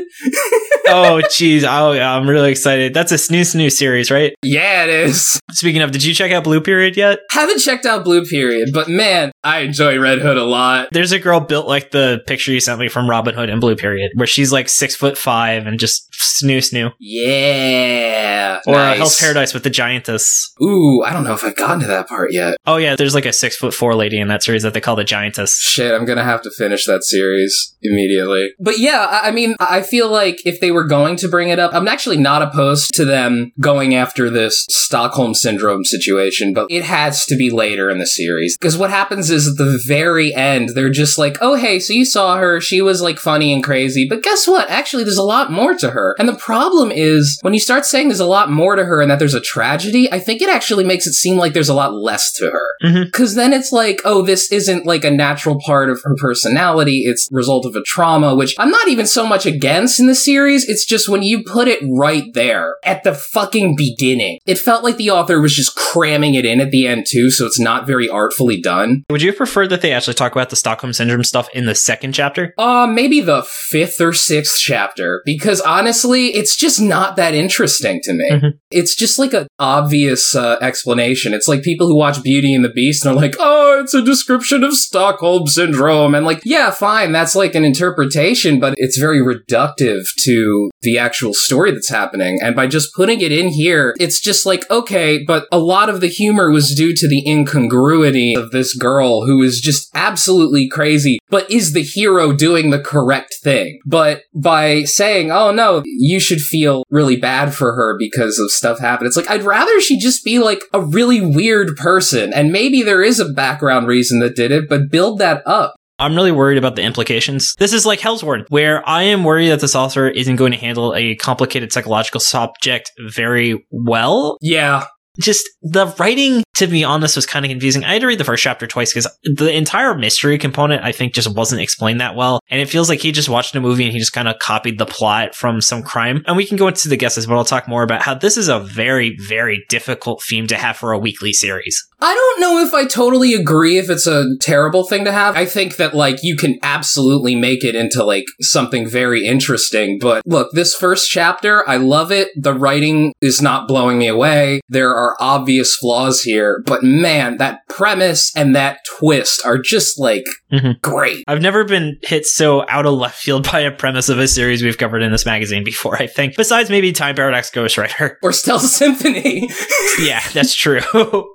Oh, 0.87 1.21
jeez. 1.29 1.63
Oh, 1.63 1.99
I'm 1.99 2.27
really 2.27 2.51
excited. 2.51 2.93
That's 2.93 3.11
a 3.11 3.15
Snoo 3.15 3.41
Snoo 3.41 3.71
series, 3.71 4.11
right? 4.11 4.33
Yeah, 4.43 4.83
it 4.83 4.89
is. 4.89 5.39
Speaking 5.51 5.81
of, 5.81 5.91
did 5.91 6.03
you 6.03 6.13
check 6.13 6.31
out 6.31 6.43
Blue 6.43 6.61
Period 6.61 6.97
yet? 6.97 7.19
Haven't 7.31 7.59
checked 7.59 7.85
out 7.85 8.03
Blue 8.03 8.25
Period, 8.25 8.69
but 8.73 8.89
man, 8.89 9.31
I 9.43 9.59
enjoy 9.59 9.99
Red 9.99 10.19
Hood 10.19 10.37
a 10.37 10.43
lot. 10.43 10.89
There's 10.91 11.11
a 11.11 11.19
girl 11.19 11.39
built 11.39 11.67
like 11.67 11.91
the 11.91 12.21
picture 12.27 12.51
you 12.51 12.59
sent 12.59 12.79
me 12.79 12.89
from 12.89 13.09
Robin 13.09 13.33
Hood 13.33 13.49
in 13.49 13.59
Blue 13.59 13.75
Period, 13.75 14.11
where 14.15 14.27
she's 14.27 14.51
like 14.51 14.69
six 14.69 14.95
foot 14.95 15.17
five 15.17 15.65
and 15.65 15.79
just 15.79 16.11
snoo 16.11 16.59
snoo. 16.59 16.93
Yeah. 16.99 18.61
Or 18.67 18.75
uh, 18.75 18.77
nice. 18.77 18.97
Hell's 18.97 19.19
Paradise 19.19 19.53
with 19.53 19.63
the 19.63 19.69
Giantess. 19.69 20.53
Ooh, 20.61 21.01
I 21.03 21.11
don't 21.11 21.23
know 21.23 21.33
if 21.33 21.43
I've 21.43 21.55
gotten 21.55 21.79
to 21.79 21.87
that 21.87 22.07
part 22.07 22.31
yet. 22.31 22.57
Oh 22.67 22.77
yeah, 22.77 22.95
there's 22.95 23.15
like 23.15 23.25
a 23.25 23.33
six 23.33 23.55
foot 23.55 23.73
four 23.73 23.95
lady 23.95 24.19
in 24.19 24.27
that 24.27 24.43
series 24.43 24.63
that 24.63 24.73
they 24.73 24.81
call 24.81 24.95
the 24.95 25.03
Giantess. 25.03 25.53
Shit, 25.59 25.93
I'm 25.93 26.05
gonna 26.05 26.23
have 26.23 26.43
to 26.43 26.51
finish 26.51 26.85
that 26.85 27.03
series 27.03 27.75
immediately. 27.81 28.51
But 28.59 28.77
yeah, 28.77 29.07
I 29.09 29.31
I 29.31 29.33
mean, 29.33 29.55
I 29.59 29.81
feel 29.81 30.11
like 30.11 30.45
if 30.45 30.59
they 30.59 30.71
were 30.71 30.83
going 30.83 31.15
to 31.15 31.29
bring 31.29 31.49
it 31.49 31.57
up, 31.57 31.73
I'm 31.73 31.87
actually 31.87 32.17
not 32.17 32.41
opposed 32.41 32.93
to 32.95 33.05
them 33.05 33.53
going 33.59 33.95
after 33.95 34.29
this 34.29 34.65
Stockholm 34.69 35.33
Syndrome 35.33 35.85
situation, 35.85 36.53
but 36.53 36.67
it 36.69 36.83
has 36.83 37.25
to 37.25 37.37
be 37.37 37.49
later 37.49 37.89
in 37.89 37.97
the 37.97 38.05
series. 38.05 38.57
Because 38.57 38.77
what 38.77 38.89
happens 38.89 39.30
is 39.31 39.47
at 39.47 39.57
the 39.57 39.81
very 39.87 40.33
end, 40.33 40.69
they're 40.69 40.89
just 40.89 41.17
like, 41.17 41.37
oh 41.41 41.55
hey, 41.55 41.79
so 41.79 41.93
you 41.93 42.05
saw 42.05 42.37
her, 42.37 42.61
she 42.61 42.81
was 42.81 43.01
like 43.01 43.19
funny 43.19 43.53
and 43.53 43.63
crazy, 43.63 44.07
but 44.07 44.23
guess 44.23 44.47
what? 44.47 44.69
Actually, 44.69 45.03
there's 45.03 45.17
a 45.17 45.23
lot 45.23 45.51
more 45.51 45.73
to 45.75 45.91
her. 45.91 46.15
And 46.19 46.27
the 46.27 46.35
problem 46.35 46.91
is, 46.91 47.37
when 47.41 47.53
you 47.53 47.59
start 47.59 47.85
saying 47.85 48.07
there's 48.07 48.19
a 48.19 48.25
lot 48.25 48.51
more 48.51 48.75
to 48.75 48.85
her 48.85 49.01
and 49.01 49.09
that 49.09 49.19
there's 49.19 49.33
a 49.33 49.41
tragedy, 49.41 50.11
I 50.11 50.19
think 50.19 50.41
it 50.41 50.49
actually 50.49 50.83
makes 50.83 51.07
it 51.07 51.13
seem 51.13 51.37
like 51.37 51.53
there's 51.53 51.69
a 51.69 51.73
lot 51.73 51.93
less 51.93 52.31
to 52.33 52.49
her. 52.49 52.67
Mhm. 52.83 53.11
Cause 53.11 53.35
then 53.35 53.53
it's 53.53 53.71
like, 53.71 54.01
oh, 54.05 54.21
this 54.23 54.51
isn't 54.51 54.85
like 54.85 55.03
a 55.03 55.11
natural 55.11 55.59
part 55.65 55.89
of 55.89 56.01
her 56.03 56.15
personality. 56.17 57.03
It's 57.05 57.27
result 57.31 57.65
of 57.65 57.75
a 57.75 57.81
trauma, 57.83 58.35
which 58.35 58.55
I'm 58.57 58.71
not 58.71 58.87
even 58.87 59.07
so 59.07 59.25
much 59.25 59.45
against 59.45 59.99
in 59.99 60.07
the 60.07 60.15
series. 60.15 60.67
It's 60.67 60.85
just 60.85 61.07
when 61.09 61.23
you 61.23 61.43
put 61.43 61.67
it 61.67 61.79
right 61.89 62.25
there 62.33 62.75
at 62.83 63.03
the 63.03 63.13
fucking 63.13 63.75
beginning, 63.75 64.39
it 64.45 64.57
felt 64.57 64.83
like 64.83 64.97
the 64.97 65.11
author 65.11 65.39
was 65.39 65.55
just 65.55 65.75
cramming 65.75 66.35
it 66.35 66.45
in 66.45 66.59
at 66.59 66.71
the 66.71 66.87
end 66.87 67.05
too. 67.07 67.29
So 67.29 67.45
it's 67.45 67.59
not 67.59 67.87
very 67.87 68.09
artfully 68.09 68.59
done. 68.61 69.03
Would 69.21 69.27
you 69.27 69.33
preferred 69.33 69.67
that 69.69 69.81
they 69.81 69.93
actually 69.93 70.15
talk 70.15 70.31
about 70.31 70.49
the 70.49 70.55
Stockholm 70.55 70.93
Syndrome 70.93 71.23
stuff 71.23 71.47
in 71.53 71.67
the 71.67 71.75
second 71.75 72.13
chapter? 72.13 72.55
Uh, 72.57 72.87
maybe 72.87 73.21
the 73.21 73.43
fifth 73.43 74.01
or 74.01 74.13
sixth 74.13 74.57
chapter, 74.57 75.21
because 75.27 75.61
honestly, 75.61 76.29
it's 76.29 76.55
just 76.55 76.81
not 76.81 77.17
that 77.17 77.35
interesting 77.35 78.01
to 78.01 78.13
me. 78.13 78.29
Mhm. 78.31 78.53
It's 78.71 78.95
just 78.95 79.19
like 79.19 79.33
an 79.35 79.45
obvious 79.59 80.35
uh, 80.35 80.57
explanation. 80.59 81.35
It's 81.35 81.47
like 81.47 81.61
people 81.61 81.85
who 81.85 81.95
watch 81.95 82.23
Beauty 82.23 82.55
and 82.55 82.65
the 82.65 82.69
Beast 82.69 83.05
and 83.05 83.13
are 83.15 83.21
like, 83.21 83.35
oh, 83.37 83.70
it's 83.81 83.93
a 83.93 84.01
description 84.01 84.63
of 84.63 84.73
Stockholm 84.73 85.47
Syndrome. 85.47 86.15
And 86.15 86.25
like, 86.25 86.41
yeah, 86.45 86.71
fine, 86.71 87.11
that's 87.11 87.35
like 87.35 87.55
an 87.55 87.65
interpretation, 87.65 88.59
but 88.59 88.75
it's 88.77 88.97
very 88.97 89.19
reductive 89.19 90.05
to 90.23 90.69
the 90.81 90.97
actual 90.97 91.33
story 91.33 91.71
that's 91.71 91.89
happening. 91.89 92.39
And 92.41 92.55
by 92.55 92.67
just 92.67 92.93
putting 92.95 93.21
it 93.21 93.31
in 93.31 93.49
here, 93.49 93.95
it's 93.99 94.21
just 94.21 94.45
like, 94.45 94.69
okay, 94.69 95.23
but 95.23 95.47
a 95.51 95.59
lot 95.59 95.89
of 95.89 95.99
the 95.99 96.07
humor 96.07 96.51
was 96.51 96.75
due 96.75 96.93
to 96.95 97.07
the 97.07 97.27
incongruity 97.27 98.35
of 98.35 98.51
this 98.51 98.75
girl 98.75 99.25
who 99.25 99.41
is 99.41 99.59
just 99.59 99.89
absolutely 99.95 100.69
crazy, 100.69 101.19
but 101.29 101.49
is 101.49 101.73
the 101.73 101.83
hero 101.83 102.31
doing 102.31 102.69
the 102.69 102.79
correct 102.79 103.35
thing? 103.43 103.79
But 103.85 104.23
by 104.33 104.83
saying, 104.83 105.31
oh 105.31 105.51
no, 105.51 105.81
you 105.85 106.19
should 106.19 106.39
feel 106.39 106.83
really 106.89 107.17
bad 107.17 107.53
for 107.53 107.73
her 107.73 107.97
because 107.97 108.39
of 108.39 108.51
stuff 108.51 108.79
happened, 108.79 109.07
it's 109.07 109.17
like, 109.17 109.29
I'd 109.29 109.43
rather 109.43 109.81
she 109.81 109.99
just 109.99 110.23
be 110.23 110.39
like 110.39 110.61
a 110.73 110.81
really 110.81 111.21
weird 111.21 111.75
person. 111.77 112.31
And 112.33 112.51
maybe 112.51 112.83
there 112.83 113.01
is 113.01 113.19
a 113.19 113.25
background 113.25 113.70
reason 113.79 114.19
that 114.19 114.35
did 114.35 114.51
it, 114.51 114.69
but 114.69 114.89
build 114.89 115.19
that 115.19 115.41
up. 115.45 115.75
I'm 115.99 116.15
really 116.15 116.31
worried 116.31 116.57
about 116.57 116.75
the 116.75 116.81
implications. 116.81 117.53
This 117.59 117.73
is 117.73 117.85
like 117.85 117.99
Hell's 117.99 118.21
Hellsworn, 118.21 118.45
where 118.49 118.87
I 118.89 119.03
am 119.03 119.23
worried 119.23 119.49
that 119.49 119.59
this 119.59 119.75
author 119.75 120.07
isn't 120.07 120.35
going 120.35 120.51
to 120.51 120.57
handle 120.57 120.95
a 120.95 121.15
complicated 121.15 121.71
psychological 121.71 122.19
subject 122.19 122.91
very 123.07 123.63
well. 123.69 124.37
Yeah. 124.41 124.85
Just 125.19 125.49
the 125.61 125.87
writing, 125.99 126.43
to 126.55 126.67
be 126.67 126.83
honest, 126.83 127.15
was 127.15 127.25
kind 127.25 127.45
of 127.45 127.49
confusing. 127.49 127.83
I 127.83 127.93
had 127.93 128.01
to 128.01 128.07
read 128.07 128.19
the 128.19 128.23
first 128.23 128.43
chapter 128.43 128.65
twice 128.65 128.93
because 128.93 129.07
the 129.23 129.53
entire 129.53 129.95
mystery 129.95 130.37
component, 130.37 130.83
I 130.83 130.91
think, 130.91 131.13
just 131.13 131.35
wasn't 131.35 131.61
explained 131.61 131.99
that 132.01 132.15
well. 132.15 132.39
And 132.49 132.61
it 132.61 132.69
feels 132.69 132.89
like 132.89 132.99
he 132.99 133.11
just 133.11 133.29
watched 133.29 133.55
a 133.55 133.61
movie 133.61 133.83
and 133.83 133.93
he 133.93 133.99
just 133.99 134.13
kind 134.13 134.27
of 134.27 134.39
copied 134.39 134.77
the 134.77 134.85
plot 134.85 135.35
from 135.35 135.61
some 135.61 135.83
crime. 135.83 136.23
And 136.27 136.37
we 136.37 136.45
can 136.45 136.57
go 136.57 136.67
into 136.67 136.87
the 136.87 136.97
guesses, 136.97 137.27
but 137.27 137.35
I'll 137.35 137.45
talk 137.45 137.67
more 137.67 137.83
about 137.83 138.01
how 138.01 138.13
this 138.13 138.37
is 138.37 138.47
a 138.47 138.59
very, 138.59 139.17
very 139.27 139.65
difficult 139.69 140.23
theme 140.23 140.47
to 140.47 140.55
have 140.55 140.77
for 140.77 140.91
a 140.91 140.99
weekly 140.99 141.33
series. 141.33 141.85
I 141.99 142.15
don't 142.15 142.41
know 142.41 142.65
if 142.65 142.73
I 142.73 142.85
totally 142.85 143.33
agree 143.33 143.77
if 143.77 143.89
it's 143.89 144.07
a 144.07 144.25
terrible 144.39 144.85
thing 144.85 145.05
to 145.05 145.11
have. 145.11 145.35
I 145.35 145.45
think 145.45 145.75
that 145.75 145.93
like 145.93 146.23
you 146.23 146.35
can 146.35 146.57
absolutely 146.63 147.35
make 147.35 147.63
it 147.63 147.75
into 147.75 148.03
like 148.03 148.25
something 148.39 148.89
very 148.89 149.25
interesting. 149.25 149.99
But 149.99 150.23
look, 150.25 150.51
this 150.53 150.73
first 150.73 151.11
chapter, 151.11 151.67
I 151.69 151.77
love 151.77 152.11
it. 152.11 152.29
The 152.35 152.53
writing 152.53 153.13
is 153.21 153.41
not 153.41 153.67
blowing 153.67 153.99
me 153.99 154.07
away. 154.07 154.61
There 154.67 154.95
are 154.95 155.00
obvious 155.19 155.75
flaws 155.75 156.21
here, 156.21 156.61
but 156.65 156.83
man, 156.83 157.37
that 157.37 157.59
premise 157.69 158.31
and 158.35 158.55
that 158.55 158.79
twist 158.99 159.41
are 159.45 159.57
just 159.57 159.99
like 159.99 160.23
Mhm. 160.51 160.79
great. 160.81 161.23
I've 161.27 161.41
never 161.41 161.63
been 161.63 161.97
hit 162.03 162.25
so 162.25 162.65
out 162.67 162.85
of 162.85 162.93
left 162.93 163.21
field 163.21 163.47
by 163.51 163.61
a 163.61 163.71
premise 163.71 164.09
of 164.09 164.19
a 164.19 164.27
series 164.27 164.61
we've 164.63 164.77
covered 164.77 165.01
in 165.01 165.11
this 165.11 165.25
magazine 165.25 165.63
before, 165.63 165.95
I 166.01 166.07
think. 166.07 166.35
Besides 166.35 166.69
maybe 166.69 166.91
Time 166.91 167.15
Paradox 167.15 167.49
Ghostwriter. 167.51 168.15
Or 168.23 168.31
Stealth 168.33 168.61
Symphony. 168.63 169.49
yeah, 170.01 170.21
that's 170.33 170.53
true. 170.53 170.81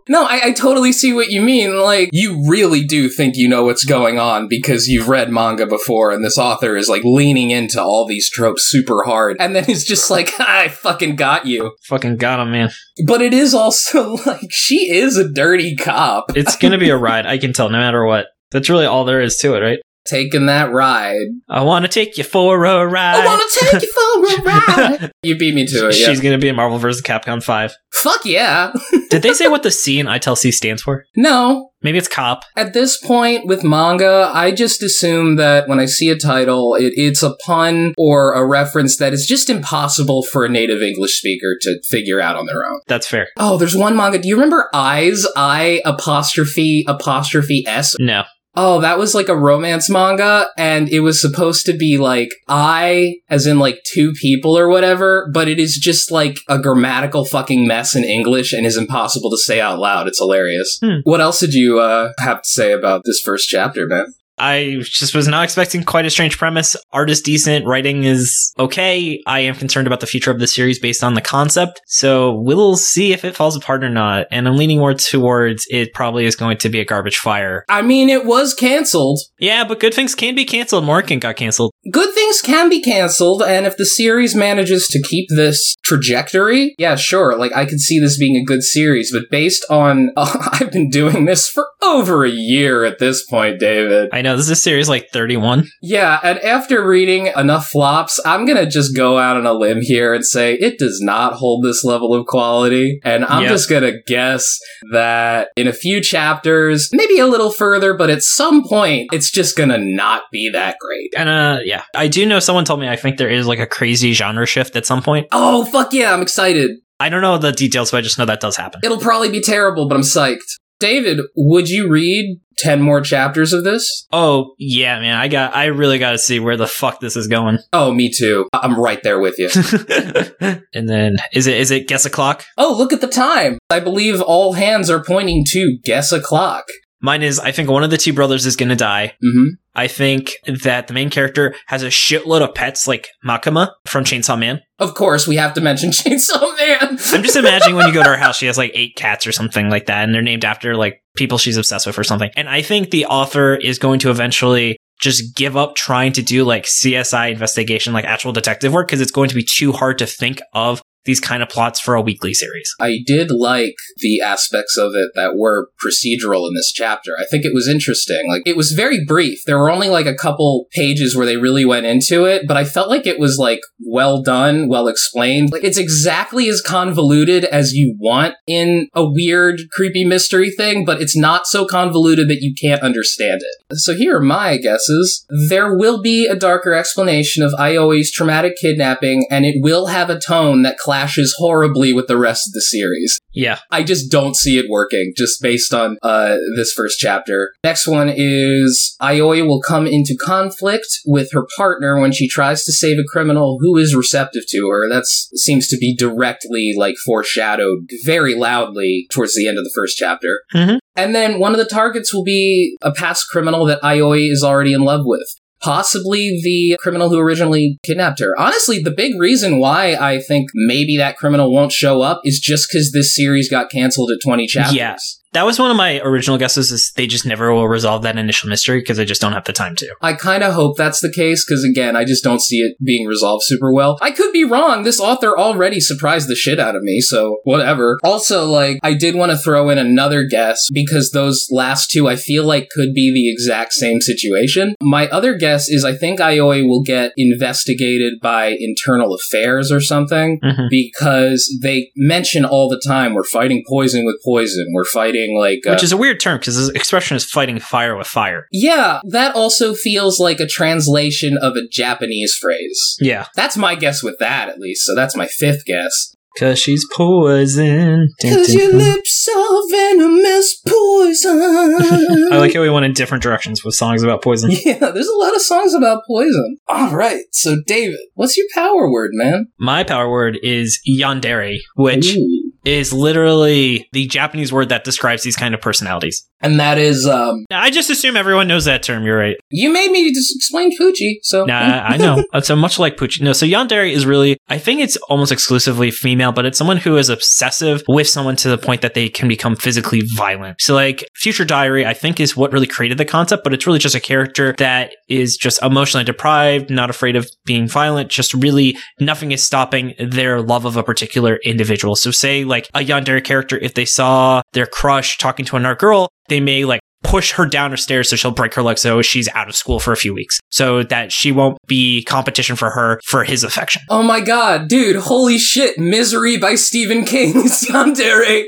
No, 0.09 0.25
I, 0.25 0.41
I 0.45 0.53
totally 0.53 0.93
see 0.93 1.13
what 1.13 1.31
you 1.31 1.41
mean. 1.41 1.77
Like, 1.79 2.11
you 2.13 2.45
really 2.49 2.85
do 2.85 3.09
think 3.09 3.37
you 3.37 3.49
know 3.49 3.65
what's 3.65 3.85
going 3.85 4.19
on 4.19 4.47
because 4.49 4.87
you've 4.89 5.09
read 5.09 5.31
manga 5.31 5.67
before, 5.67 6.11
and 6.13 6.25
this 6.25 6.39
author 6.39 6.77
is 6.77 6.89
like 6.89 7.03
leaning 7.05 7.51
into 7.51 7.83
all 7.83 8.07
these 8.07 8.31
tropes 8.31 8.65
super 8.69 9.03
hard, 9.05 9.37
and 9.41 9.55
then 9.57 9.65
he's 9.65 9.85
just 9.85 10.11
like, 10.11 10.31
I 10.39 10.69
fucking 10.69 11.17
got 11.17 11.47
you. 11.47 11.73
Fucking 11.85 12.17
got 12.19 12.41
him, 12.41 12.53
man. 12.53 12.71
But 13.07 13.21
it 13.23 13.35
is 13.35 13.53
also 13.57 14.17
like, 14.27 14.51
she 14.51 14.93
is 14.95 15.17
a 15.17 15.29
dirty 15.29 15.75
cop. 15.75 16.37
It's 16.37 16.57
gonna 16.57 16.79
be 16.79 16.91
a 16.91 16.97
ride, 16.97 17.27
I 17.27 17.39
can 17.39 17.53
tell, 17.53 17.71
no 17.71 17.79
matter 17.79 18.05
what. 18.05 18.27
That's 18.53 18.71
really 18.71 18.87
all 18.87 19.05
there 19.05 19.21
is 19.21 19.37
to 19.39 19.55
it, 19.57 19.61
right? 19.61 19.81
Taking 20.07 20.47
that 20.47 20.73
ride. 20.73 21.27
I 21.49 21.63
want 21.63 21.85
to 21.85 21.91
take 21.91 22.19
you 22.19 22.25
for 22.25 22.65
a 22.65 22.87
ride. 22.87 23.17
I 23.17 23.25
want 23.27 23.43
to 23.53 23.65
take 23.65 23.83
you 23.83 23.93
for 23.93 24.41
a 24.41 24.43
ride. 25.01 25.13
you 25.23 25.37
beat 25.39 25.55
me 25.55 25.67
to 25.67 25.89
it. 25.89 25.99
Yeah. 25.99 26.07
She's 26.07 26.21
gonna 26.21 26.39
be 26.39 26.49
in 26.49 26.57
Marvel 26.57 26.79
vs. 26.79 27.03
Capcom 27.03 27.43
5. 27.43 27.75
Fuck 27.95 28.25
yeah. 28.25 28.73
Did 29.11 29.23
they 29.23 29.33
say 29.33 29.49
what 29.49 29.63
the 29.63 29.71
C 29.71 29.99
in 29.99 30.07
ITLC 30.07 30.53
stands 30.53 30.83
for? 30.83 31.05
no, 31.17 31.71
Maybe 31.83 31.99
it's 31.99 32.09
cop. 32.09 32.43
At 32.57 32.73
this 32.73 32.97
point 32.99 33.47
with 33.47 33.63
manga, 33.63 34.29
I 34.35 34.51
just 34.51 34.83
assume 34.83 35.37
that 35.37 35.69
when 35.69 35.79
I 35.79 35.85
see 35.85 36.11
a 36.11 36.17
title, 36.19 36.75
it, 36.75 36.93
it's 36.97 37.23
a 37.23 37.37
pun 37.47 37.95
or 37.97 38.33
a 38.33 38.45
reference 38.45 38.97
that 38.97 39.13
is 39.13 39.25
just 39.25 39.49
impossible 39.49 40.25
for 40.25 40.45
a 40.45 40.49
native 40.49 40.83
English 40.83 41.17
speaker 41.19 41.57
to 41.61 41.81
figure 41.89 42.21
out 42.21 42.35
on 42.35 42.47
their 42.47 42.65
own. 42.65 42.81
That's 42.89 43.07
fair. 43.07 43.29
Oh, 43.37 43.57
there's 43.57 43.77
one 43.77 43.95
manga. 43.95 44.19
Do 44.19 44.27
you 44.27 44.35
remember 44.35 44.69
Eyes? 44.75 45.25
I 45.37 45.81
apostrophe 45.85 46.85
apostrophe 46.89 47.65
S. 47.69 47.95
No. 48.01 48.25
Oh, 48.57 48.81
that 48.81 48.99
was 48.99 49.15
like 49.15 49.29
a 49.29 49.37
romance 49.37 49.91
manga, 49.91 50.47
and 50.57 50.89
it 50.89 51.01
was 51.01 51.21
supposed 51.21 51.67
to 51.67 51.77
be 51.77 51.99
like 51.99 52.31
I, 52.49 53.17
as 53.29 53.47
in 53.47 53.59
like 53.59 53.83
two 53.85 54.13
people 54.13 54.57
or 54.57 54.69
whatever, 54.69 55.31
but 55.33 55.49
it 55.49 55.59
is 55.59 55.77
just 55.77 56.11
like 56.11 56.39
a 56.49 56.59
grammatical 56.59 57.25
fucking 57.25 57.67
mess 57.67 57.95
in 57.95 58.05
English 58.05 58.53
and 58.53 58.65
is 58.65 58.77
impossible 58.77 59.31
to 59.31 59.39
say 59.39 59.61
out 59.61 59.79
loud. 59.79 60.09
It's 60.09 60.19
hilarious. 60.19 60.79
Hmm. 60.83 61.01
What 61.05 61.21
else 61.21 61.41
did 61.41 61.53
you 61.53 61.81
uh, 61.81 62.13
have 62.19 62.43
to 62.43 62.49
say 62.49 62.73
about 62.73 63.03
this 63.05 63.21
first 63.21 63.49
chapter, 63.49 63.87
man? 63.87 64.15
I 64.39 64.77
just 64.83 65.15
was 65.15 65.29
not 65.29 65.45
expecting 65.45 65.85
quite 65.85 66.07
a 66.07 66.11
strange 66.11 66.39
premise. 66.39 66.77
Art 66.93 67.11
is 67.11 67.21
decent, 67.21 67.67
writing 67.67 68.05
is 68.05 68.53
okay. 68.59 69.23
I 69.27 69.41
am 69.41 69.55
concerned 69.55 69.87
about 69.87 70.01
the 70.01 70.07
future 70.07 70.31
of 70.31 70.41
the 70.41 70.47
series 70.47 70.79
based 70.79 71.05
on 71.05 71.15
the 71.15 71.21
concept, 71.21 71.81
so 71.87 72.35
we'll 72.35 72.77
see 72.77 73.13
if 73.13 73.25
it 73.25 73.37
falls 73.37 73.57
apart 73.57 73.85
or 73.85 73.91
not. 73.91 74.27
And 74.31 74.49
I'm 74.49 74.57
leaning 74.57 74.79
more 74.79 74.95
towards 74.95 75.67
it 75.71 75.95
probably 75.95 76.27
is 76.27 76.37
going 76.37 76.59
to 76.59 76.69
be 76.69 76.81
a 76.81 76.85
garbage 76.85 77.19
fire. 77.19 77.65
I 77.69 77.83
mean, 77.83 78.09
it 78.09 78.27
was 78.27 78.55
canceled. 78.55 79.21
Yeah, 79.39 79.65
but 79.65 79.81
good 79.81 79.95
things 79.95 80.15
can 80.15 80.35
be 80.35 80.45
canceled. 80.45 80.85
Morgan 80.85 81.19
got 81.19 81.37
canceled. 81.37 81.73
Good 81.91 82.13
things 82.15 82.43
can 82.43 82.69
be 82.69 82.83
canceled, 82.83 83.43
and 83.43 83.67
if 83.67 83.77
the 83.77 83.87
series 83.87 84.35
manages 84.35 84.89
to 84.89 85.03
keep 85.03 85.29
this 85.31 85.76
trajectory, 85.87 86.75
yeah, 86.79 86.97
sure. 86.97 87.37
Like, 87.37 87.53
I 87.55 87.65
could 87.65 87.81
see 87.81 87.99
this 87.99 88.19
being 88.19 88.37
a 88.37 88.45
good 88.45 88.63
series, 88.63 89.13
but 89.13 89.25
based 89.31 89.65
on. 89.71 90.11
I've 90.17 90.73
been 90.73 90.91
doing 90.91 91.25
this 91.27 91.49
for 91.49 91.67
over 91.83 92.25
a 92.25 92.31
year 92.31 92.85
at 92.85 92.99
this 92.99 93.25
point, 93.25 93.61
David. 93.61 94.09
I 94.13 94.23
know 94.23 94.37
this 94.37 94.49
is 94.49 94.63
series 94.63 94.89
like 94.89 95.09
31. 95.13 95.69
Yeah, 95.83 96.19
and 96.23 96.39
after 96.41 96.87
reading 96.87 97.29
enough 97.37 97.69
flops, 97.69 98.19
I'm 98.25 98.47
gonna 98.47 98.69
just 98.69 98.97
go 98.97 99.19
out 99.19 99.37
on 99.37 99.47
a 99.47 99.53
limb 99.53 99.81
here 99.83 100.13
and 100.15 100.25
say 100.25 100.55
it 100.55 100.79
does 100.79 100.99
not 101.01 101.35
hold 101.35 101.65
this 101.65 101.85
level 101.85 102.15
of 102.15 102.27
quality. 102.27 103.01
And 103.05 103.25
I'm 103.25 103.43
Yep. 103.43 103.51
just 103.53 103.71
gonna 103.71 103.93
guess 104.07 104.59
that 104.93 105.49
in 105.57 105.69
a 105.69 105.73
few 105.73 106.01
chapters, 106.01 106.89
maybe 106.93 107.19
a 107.19 107.27
little 107.27 107.51
further, 107.51 107.95
but 107.95 108.11
at 108.11 108.23
some 108.23 108.65
point, 108.65 109.09
it's 109.13 109.31
just 109.31 109.57
gonna 109.57 109.79
not 109.79 110.23
be 110.33 110.51
that 110.53 110.77
great. 110.81 111.13
And 111.17 111.29
uh 111.29 111.59
yeah, 111.65 111.83
I 111.95 112.09
do 112.09 112.27
know 112.27 112.41
someone 112.41 112.65
told 112.65 112.81
me 112.81 112.89
I 112.89 112.97
think 112.97 113.19
there 113.19 113.29
is 113.31 113.47
like 113.47 113.59
a 113.61 113.67
crazy 113.67 114.13
genre 114.13 114.47
shift 114.47 114.75
at 114.77 114.87
some 114.87 115.03
point. 115.03 115.29
Oh, 115.33 115.65
fuck 115.83 115.93
yeah, 115.93 116.13
I'm 116.13 116.23
excited. 116.23 116.71
I 116.99 117.09
don't 117.09 117.21
know 117.21 117.37
the 117.39 117.53
details, 117.53 117.91
but 117.91 117.99
I 117.99 118.01
just 118.01 118.19
know 118.19 118.25
that 118.25 118.41
does 118.41 118.57
happen. 118.57 118.81
It'll 118.83 118.99
probably 118.99 119.31
be 119.31 119.41
terrible, 119.43 119.87
but 119.89 119.97
I'm 119.97 120.03
psyched. 120.03 120.39
David, 120.79 121.21
would 121.35 121.69
you 121.69 121.89
read 121.91 122.39
10 122.59 122.83
more 122.83 123.01
chapters 123.01 123.53
of 123.55 123.65
this? 123.65 124.07
Oh, 124.13 124.55
yeah, 124.59 124.99
man. 125.01 125.17
I 125.17 125.29
got 125.29 125.55
I 125.57 125.67
really 125.67 125.99
got 125.99 126.13
to 126.13 126.19
see 126.19 126.39
where 126.41 126.57
the 126.57 126.67
fuck 126.67 127.01
this 127.01 127.17
is 127.17 127.27
going. 127.29 127.59
Oh, 127.73 127.93
me 127.93 128.11
too. 128.11 128.49
I- 128.53 128.61
I'm 128.63 128.79
right 128.79 129.03
there 129.03 129.19
with 129.19 129.39
you. 129.39 129.49
and 130.75 130.89
then 130.89 131.17
is 131.33 131.47
it 131.47 131.57
is 131.59 131.71
it 131.71 131.89
guess 131.89 132.05
a 132.07 132.11
clock? 132.11 132.45
oh, 132.59 132.75
look 132.77 132.93
at 132.93 133.01
the 133.01 133.09
time. 133.09 133.59
I 133.71 133.81
believe 133.81 134.21
all 134.23 134.55
hands 134.55 134.89
are 134.91 135.03
pointing 135.03 135.45
to 135.49 135.79
guess 135.85 136.13
a 136.13 136.21
clock. 136.21 136.65
Mine 137.01 137.23
is 137.23 137.39
I 137.39 137.53
think 137.53 137.69
one 137.69 137.85
of 137.85 137.91
the 137.91 137.99
two 137.99 138.13
brothers 138.13 138.47
is 138.47 138.57
going 138.57 138.71
to 138.71 138.77
die. 138.77 139.15
hmm 139.23 139.49
I 139.75 139.89
think 139.89 140.33
that 140.63 140.87
the 140.87 140.95
main 140.95 141.11
character 141.11 141.55
has 141.67 141.83
a 141.83 141.89
shitload 141.89 142.41
of 142.41 142.55
pets 142.55 142.89
like 142.89 143.09
Makima 143.23 143.73
from 143.85 144.05
Chainsaw 144.05 144.39
Man. 144.39 144.63
Of 144.79 144.95
course, 144.95 145.27
we 145.29 145.37
have 145.37 145.53
to 145.53 145.61
mention 145.61 145.91
Chainsaw 145.93 146.57
Man. 146.59 146.99
I'm 147.13 147.23
just 147.23 147.37
imagining 147.37 147.77
when 147.77 147.87
you 147.87 147.93
go 147.93 148.03
to 148.03 148.09
her 148.09 148.17
house, 148.17 148.39
she 148.39 148.47
has 148.47 148.57
like 148.57 148.71
eight 148.75 148.97
cats 148.97 149.27
or 149.27 149.33
something 149.33 149.69
like 149.69 149.87
that, 149.87 150.05
and 150.05 150.15
they're 150.15 150.23
named 150.23 150.47
after 150.47 150.75
like 150.77 151.03
people 151.15 151.37
she's 151.37 151.59
obsessed 151.59 151.87
with 151.87 151.99
or 151.99 152.05
something. 152.05 152.31
And 152.37 152.49
I 152.49 152.63
think 152.63 152.91
the 152.91 153.05
author 153.07 153.55
is 153.55 153.79
going 153.79 153.99
to 154.01 154.11
eventually 154.11 154.79
just 155.03 155.37
give 155.37 155.59
up 155.59 155.75
trying 155.75 156.13
to 156.15 156.23
do 156.23 156.43
like 156.45 156.65
CSI 156.65 157.31
investigation, 157.31 157.93
like 157.93 158.07
actual 158.07 158.33
detective 158.33 158.73
work, 158.73 158.89
because 158.89 159.03
it's 159.03 159.11
going 159.11 159.29
to 159.29 159.35
be 159.35 159.45
too 159.45 159.73
hard 159.73 159.99
to 159.99 160.07
think 160.07 160.41
of 160.55 160.81
these 161.07 161.21
kind 161.21 161.43
of 161.43 161.49
plots 161.49 161.81
for 161.81 161.95
a 161.95 162.03
weekly 162.03 162.35
series. 162.35 162.75
I 162.81 162.99
did 163.07 163.31
like 163.31 163.77
the 163.99 164.21
aspects 164.21 164.77
of 164.77 164.95
it 164.95 165.13
that 165.15 165.37
were 165.37 165.71
procedural 165.85 166.47
in 166.49 166.55
this 166.55 166.73
chapter. 166.73 167.13
I 167.19 167.25
think 167.25 167.45
it 167.45 167.55
was 167.55 167.69
interesting. 167.69 168.29
Like, 168.29 168.43
it 168.45 168.57
was 168.57 168.73
very 168.73 169.05
brief. 169.05 169.45
There 169.47 169.59
were 169.59 169.71
only 169.71 169.89
like 169.89 170.07
a 170.07 170.15
couple 170.15 170.67
pages 170.73 171.17
where 171.17 171.27
they 171.27 171.37
really 171.37 171.65
went 171.65 171.87
into 171.87 172.25
it, 172.25 172.47
but 172.47 172.57
I 172.57 172.65
felt 172.65 172.91
like 172.91 173.07
it 173.07 173.19
was 173.19 173.39
like 173.39 173.61
well 173.85 174.23
done, 174.23 174.69
well 174.69 174.89
explained. 174.89 175.53
Like, 175.53 175.65
it's 175.65 175.79
exactly 175.79 176.49
as 176.49 176.61
convoluted 176.61 177.45
as 177.45 177.73
you 177.73 177.97
want 177.99 178.35
in 178.47 178.89
a 178.95 179.09
weird, 179.09 179.61
creepy 179.73 180.05
mystery 180.05 180.51
thing, 180.51 180.85
but 180.85 181.01
it's 181.01 181.17
not 181.17 181.47
so 181.47 181.65
convoluted 181.65 182.29
that 182.29 182.43
you 182.43 182.55
can't 182.61 182.83
understand 182.83 183.41
it. 183.43 183.79
So 183.79 183.95
here 183.95 184.17
are 184.17 184.23
my 184.23 184.57
guesses. 184.57 185.25
There 185.49 185.77
will 185.77 186.03
be 186.03 186.27
a 186.27 186.37
darker 186.37 186.75
explanation 186.75 187.43
of 187.43 187.53
Ioi's 187.53 188.11
traumatic 188.11 188.55
kidnapping, 188.61 189.27
and 189.31 189.45
it 189.45 189.57
will 189.63 189.87
have 189.87 190.11
a 190.11 190.19
tone 190.19 190.63
that 190.63 190.79
clashes 190.79 190.96
horribly 191.39 191.93
with 191.93 192.07
the 192.07 192.17
rest 192.17 192.49
of 192.49 192.53
the 192.53 192.61
series. 192.61 193.19
Yeah. 193.33 193.59
I 193.71 193.83
just 193.83 194.11
don't 194.11 194.35
see 194.35 194.59
it 194.59 194.67
working, 194.71 195.13
just 195.17 195.43
based 195.43 195.75
on 195.75 195.99
uh, 196.03 196.37
this 196.57 196.73
first 196.73 196.99
chapter. 196.99 197.53
Next 197.63 197.87
one 197.87 198.11
is 198.15 198.97
Ioi 199.01 199.47
will 199.47 199.61
come 199.61 199.87
into 199.87 200.17
conflict 200.19 201.01
with 201.05 201.33
her 201.33 201.47
partner 201.57 202.01
when 202.01 202.13
she 202.13 202.29
tries 202.29 202.65
to 202.65 202.73
save 202.73 202.99
a 202.99 203.05
criminal 203.05 203.59
who 203.61 203.77
is 203.77 203.95
receptive 203.95 204.45
to 204.49 204.69
her. 204.69 204.89
That 204.89 205.07
seems 205.07 205.69
to 205.69 205.77
be 205.77 205.95
directly, 205.95 206.73
like, 206.77 206.97
foreshadowed 207.05 207.91
very 208.05 208.35
loudly 208.35 209.07
towards 209.11 209.35
the 209.35 209.49
end 209.49 209.59
of 209.59 209.65
the 209.65 209.73
first 209.75 209.97
chapter. 209.97 210.43
Mhm. 210.55 210.79
And 210.95 211.15
then 211.15 211.39
one 211.39 211.53
of 211.53 211.59
the 211.59 211.67
targets 211.67 212.15
will 212.15 212.25
be 212.25 212.77
a 212.81 212.93
past 212.93 213.27
criminal 213.31 213.67
that 213.67 213.83
Ioi 213.83 214.31
is 214.31 214.43
already 214.43 214.73
in 214.73 214.81
love 214.81 215.03
with. 215.05 215.29
Possibly 215.67 216.41
the 216.43 216.77
criminal 216.81 217.09
who 217.09 217.19
originally 217.19 217.79
kidnapped 217.83 218.21
her. 218.21 218.35
Honestly, 218.39 218.81
the 218.83 218.91
big 218.91 219.19
reason 219.19 219.59
why 219.59 219.95
I 219.95 220.21
think 220.21 220.49
maybe 220.55 220.97
that 220.97 221.17
criminal 221.17 221.53
won't 221.53 221.73
show 221.73 222.03
up 222.03 222.21
is 222.25 222.39
just 222.39 222.69
because 222.71 222.93
this 222.93 223.15
series 223.15 223.51
got 223.51 223.71
canceled 223.71 224.11
at 224.13 224.19
20 224.23 224.47
chapters. 224.47 224.75
Yeah. 224.75 224.97
That 225.37 225.45
was 225.45 225.59
one 225.59 225.71
of 225.71 225.77
my 225.77 226.01
original 226.01 226.39
guesses 226.39 226.73
is 226.73 226.93
they 226.97 227.07
just 227.07 227.27
never 227.27 227.53
will 227.53 227.69
resolve 227.69 228.01
that 228.05 228.17
initial 228.17 228.49
mystery 228.49 228.81
because 228.81 228.97
they 228.97 229.05
just 229.05 229.21
don't 229.21 229.35
have 229.35 229.45
the 229.45 229.53
time 229.53 229.77
to. 229.77 229.95
I 230.01 230.15
kind 230.15 230.43
of 230.43 230.55
hope 230.55 230.79
that's 230.79 231.01
the 231.01 231.13
case 231.13 231.45
because, 231.45 231.63
again, 231.63 231.95
I 231.95 232.07
just 232.07 232.25
don't 232.25 232.41
see 232.41 232.57
it 232.61 232.75
being 232.83 233.07
resolved 233.07 233.45
super 233.45 233.71
well. 233.71 233.99
I 234.01 234.13
could 234.13 234.33
be 234.33 234.45
wrong. 234.45 234.85
This 234.85 234.99
author 234.99 235.37
already 235.39 235.79
surprised 235.79 236.31
the 236.31 236.35
shit 236.35 236.59
out 236.59 236.75
of 236.75 236.83
me, 236.83 237.03
so 237.03 237.41
whatever. 237.45 237.99
Also, 238.03 238.47
like, 238.47 238.79
I 238.83 238.95
did 238.95 239.15
want 239.15 239.31
to 239.31 239.37
throw 239.37 239.69
in 239.69 239.77
another 239.77 240.25
guess 240.25 240.69
because 240.73 241.11
those 241.11 241.49
last 241.51 241.91
two 241.91 242.09
I 242.09 242.17
feel 242.17 242.45
like 242.47 242.71
could 242.71 242.95
be 242.95 243.13
the 243.13 243.31
exact 243.31 243.75
same 243.75 244.01
situation. 244.01 244.75
My 244.81 245.07
other 245.09 245.35
guess 245.35 245.69
is 245.69 245.85
I 245.85 245.93
think 245.95 246.19
Ioi 246.19 246.67
will 246.67 246.83
get 246.83 247.13
investigated 247.19 248.21
by 248.23 248.57
internal 248.59 249.15
affairs 249.15 249.71
or 249.71 249.83
something 249.83 250.41
Mhm. 250.43 250.69
because 250.71 251.55
they 251.63 251.91
mention 251.95 252.47
all 252.47 252.71
the 252.71 252.81
time 252.87 253.13
we're 253.13 253.23
fighting 253.23 253.63
poison 253.69 254.07
with 254.07 254.17
poison, 254.25 254.69
we're 254.73 254.85
fighting 254.85 255.26
like. 255.35 255.61
Uh, 255.67 255.71
Which 255.73 255.83
is 255.83 255.93
a 255.93 255.97
weird 255.97 256.21
term 256.21 256.39
because 256.39 256.67
the 256.69 256.75
expression 256.75 257.17
is 257.17 257.25
fighting 257.25 257.59
fire 257.59 257.97
with 257.97 258.07
fire. 258.07 258.47
yeah, 258.53 259.01
that 259.09 259.35
also 259.35 259.75
feels 259.75 260.21
like 260.21 260.41
a 260.41 260.47
translation 260.47 261.39
of 261.41 261.57
a 261.57 261.67
Japanese 261.67 262.35
phrase. 262.37 262.97
Yeah. 263.01 263.27
That's 263.35 263.57
my 263.57 263.75
guess 263.75 264.03
with 264.03 264.19
that, 264.19 264.49
at 264.49 264.59
least. 264.59 264.85
So 264.85 264.95
that's 264.95 265.17
my 265.17 265.27
fifth 265.27 265.65
guess. 265.65 266.13
Cause 266.39 266.59
she's 266.59 266.87
poison. 266.95 268.11
Cause 268.21 268.53
your 268.53 268.71
lips 268.75 269.27
are 269.35 269.69
venomous 269.71 270.61
poison. 270.69 271.39
I 272.31 272.37
like 272.37 272.53
how 272.53 272.61
we 272.61 272.69
went 272.69 272.85
in 272.85 272.93
different 272.93 273.23
directions 273.23 273.65
with 273.65 273.75
songs 273.75 274.03
about 274.03 274.23
poison. 274.23 274.51
Yeah, 274.67 274.91
there's 274.91 275.09
a 275.09 275.17
lot 275.17 275.35
of 275.35 275.41
songs 275.41 275.73
about 275.73 276.03
poison. 276.07 276.59
All 276.69 276.95
right, 276.95 277.23
so 277.33 277.57
David, 277.67 277.99
what's 278.15 278.37
your 278.37 278.47
power 278.53 278.91
word, 278.91 279.13
man? 279.15 279.47
My 279.59 279.83
power 279.83 280.11
word 280.11 280.39
is 280.43 280.79
yandere, 280.87 281.57
which 281.77 282.15
Ooh. 282.17 282.46
Is 282.67 282.93
literally 282.93 283.89
the 283.93 284.07
Japanese 284.09 284.53
word 284.53 284.69
that 284.71 284.83
describes 284.83 285.23
these 285.23 285.37
kind 285.37 285.55
of 285.55 285.61
personalities. 285.61 286.29
And 286.41 286.61
that 286.61 286.79
is 286.79 287.07
um 287.07 287.45
I 287.51 287.71
just 287.71 287.91
assume 287.91 288.17
everyone 288.17 288.49
knows 288.49 288.65
that 288.67 288.83
term. 288.83 289.05
You're 289.05 289.19
right. 289.19 289.37
you 289.51 289.73
made 289.73 289.91
me 289.91 290.13
just 290.13 290.35
explain 290.37 290.77
Poochie, 290.79 291.17
so. 291.23 291.45
Nah, 291.45 291.85
I 291.87 291.97
know. 291.97 292.23
Uh, 292.33 292.41
so 292.41 292.57
much 292.57 292.79
like 292.79 292.97
Poochie. 292.97 293.23
No, 293.23 293.33
so 293.33 293.47
yandere 293.47 293.91
is 293.91 294.07
really, 294.07 294.37
I 294.49 294.59
think 294.59 294.81
it's 294.81 294.97
almost 295.09 295.33
exclusively 295.33 295.91
female, 295.91 296.33
but 296.33 296.45
it's 296.45 296.59
someone 296.59 296.77
who 296.77 296.97
is 296.97 297.09
obsessive 297.09 297.83
with 297.89 298.09
someone 298.09 298.37
to 298.37 298.49
the 298.49 298.59
point 298.59 298.83
that 298.83 298.95
they 298.95 299.09
can 299.09 299.29
become 299.29 299.57
physically 299.57 300.03
violent. 300.17 300.61
So 300.61 300.75
like 300.75 301.05
Future 301.15 301.45
Diary, 301.45 301.87
I 301.87 301.95
think 301.95 302.21
is 302.21 302.37
what 302.37 302.53
really 302.53 302.67
created 302.67 302.99
the 302.99 303.05
concept, 303.05 303.45
but 303.45 303.53
it's 303.55 303.67
really 303.67 303.79
just 303.79 303.95
a 303.95 304.01
character 304.01 304.55
that 304.59 304.95
is 305.09 305.37
just 305.37 305.63
emotionally 305.63 306.05
deprived, 306.05 306.71
not 306.71 306.91
afraid 306.91 307.17
of 307.17 307.29
being 307.45 307.67
violent, 307.69 308.11
just 308.11 308.35
really 308.35 308.77
nothing 309.01 309.33
is 309.33 309.45
stopping 309.45 309.95
their 309.99 310.43
love 310.43 310.65
of 310.65 310.77
a 310.77 310.83
particular 310.83 311.39
individual. 311.45 311.97
So 311.97 312.11
say 312.11 312.45
like 312.45 312.69
a 312.75 312.81
yandere 312.81 313.23
character, 313.25 313.59
if 313.59 313.75
they 313.75 313.85
saw 313.85 314.43
their 314.53 314.67
crush 314.67 315.19
talking 315.19 315.45
to 315.47 315.57
another 315.57 315.77
girl, 315.77 316.09
they 316.29 316.41
may 316.41 316.65
like 316.65 316.81
push 317.03 317.33
her 317.33 317.47
down 317.47 317.71
her 317.71 317.77
stairs 317.77 318.11
so 318.11 318.17
she'll 318.17 318.33
break 318.33 318.53
her 318.55 318.63
leg 318.63 318.79
so 318.79 319.01
she's 319.01 319.29
out 319.29 319.49
of 319.49 319.55
school 319.55 319.79
for 319.79 319.93
a 319.93 319.97
few 319.97 320.13
weeks 320.13 320.41
so 320.51 320.83
that 320.83 321.13
she 321.13 321.31
won't 321.31 321.57
be 321.69 322.03
competition 322.03 322.57
for 322.57 322.71
her 322.71 323.01
for 323.05 323.23
his 323.23 323.45
affection. 323.45 323.81
Oh 323.89 324.03
my 324.03 324.21
god, 324.21 324.69
dude, 324.69 324.97
holy 324.97 325.39
shit, 325.39 325.79
Misery 325.79 326.37
by 326.37 326.55
Stephen 326.57 327.05
King, 327.05 327.33
Tsundere. 327.49 328.45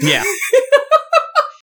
Yeah. 0.00 0.24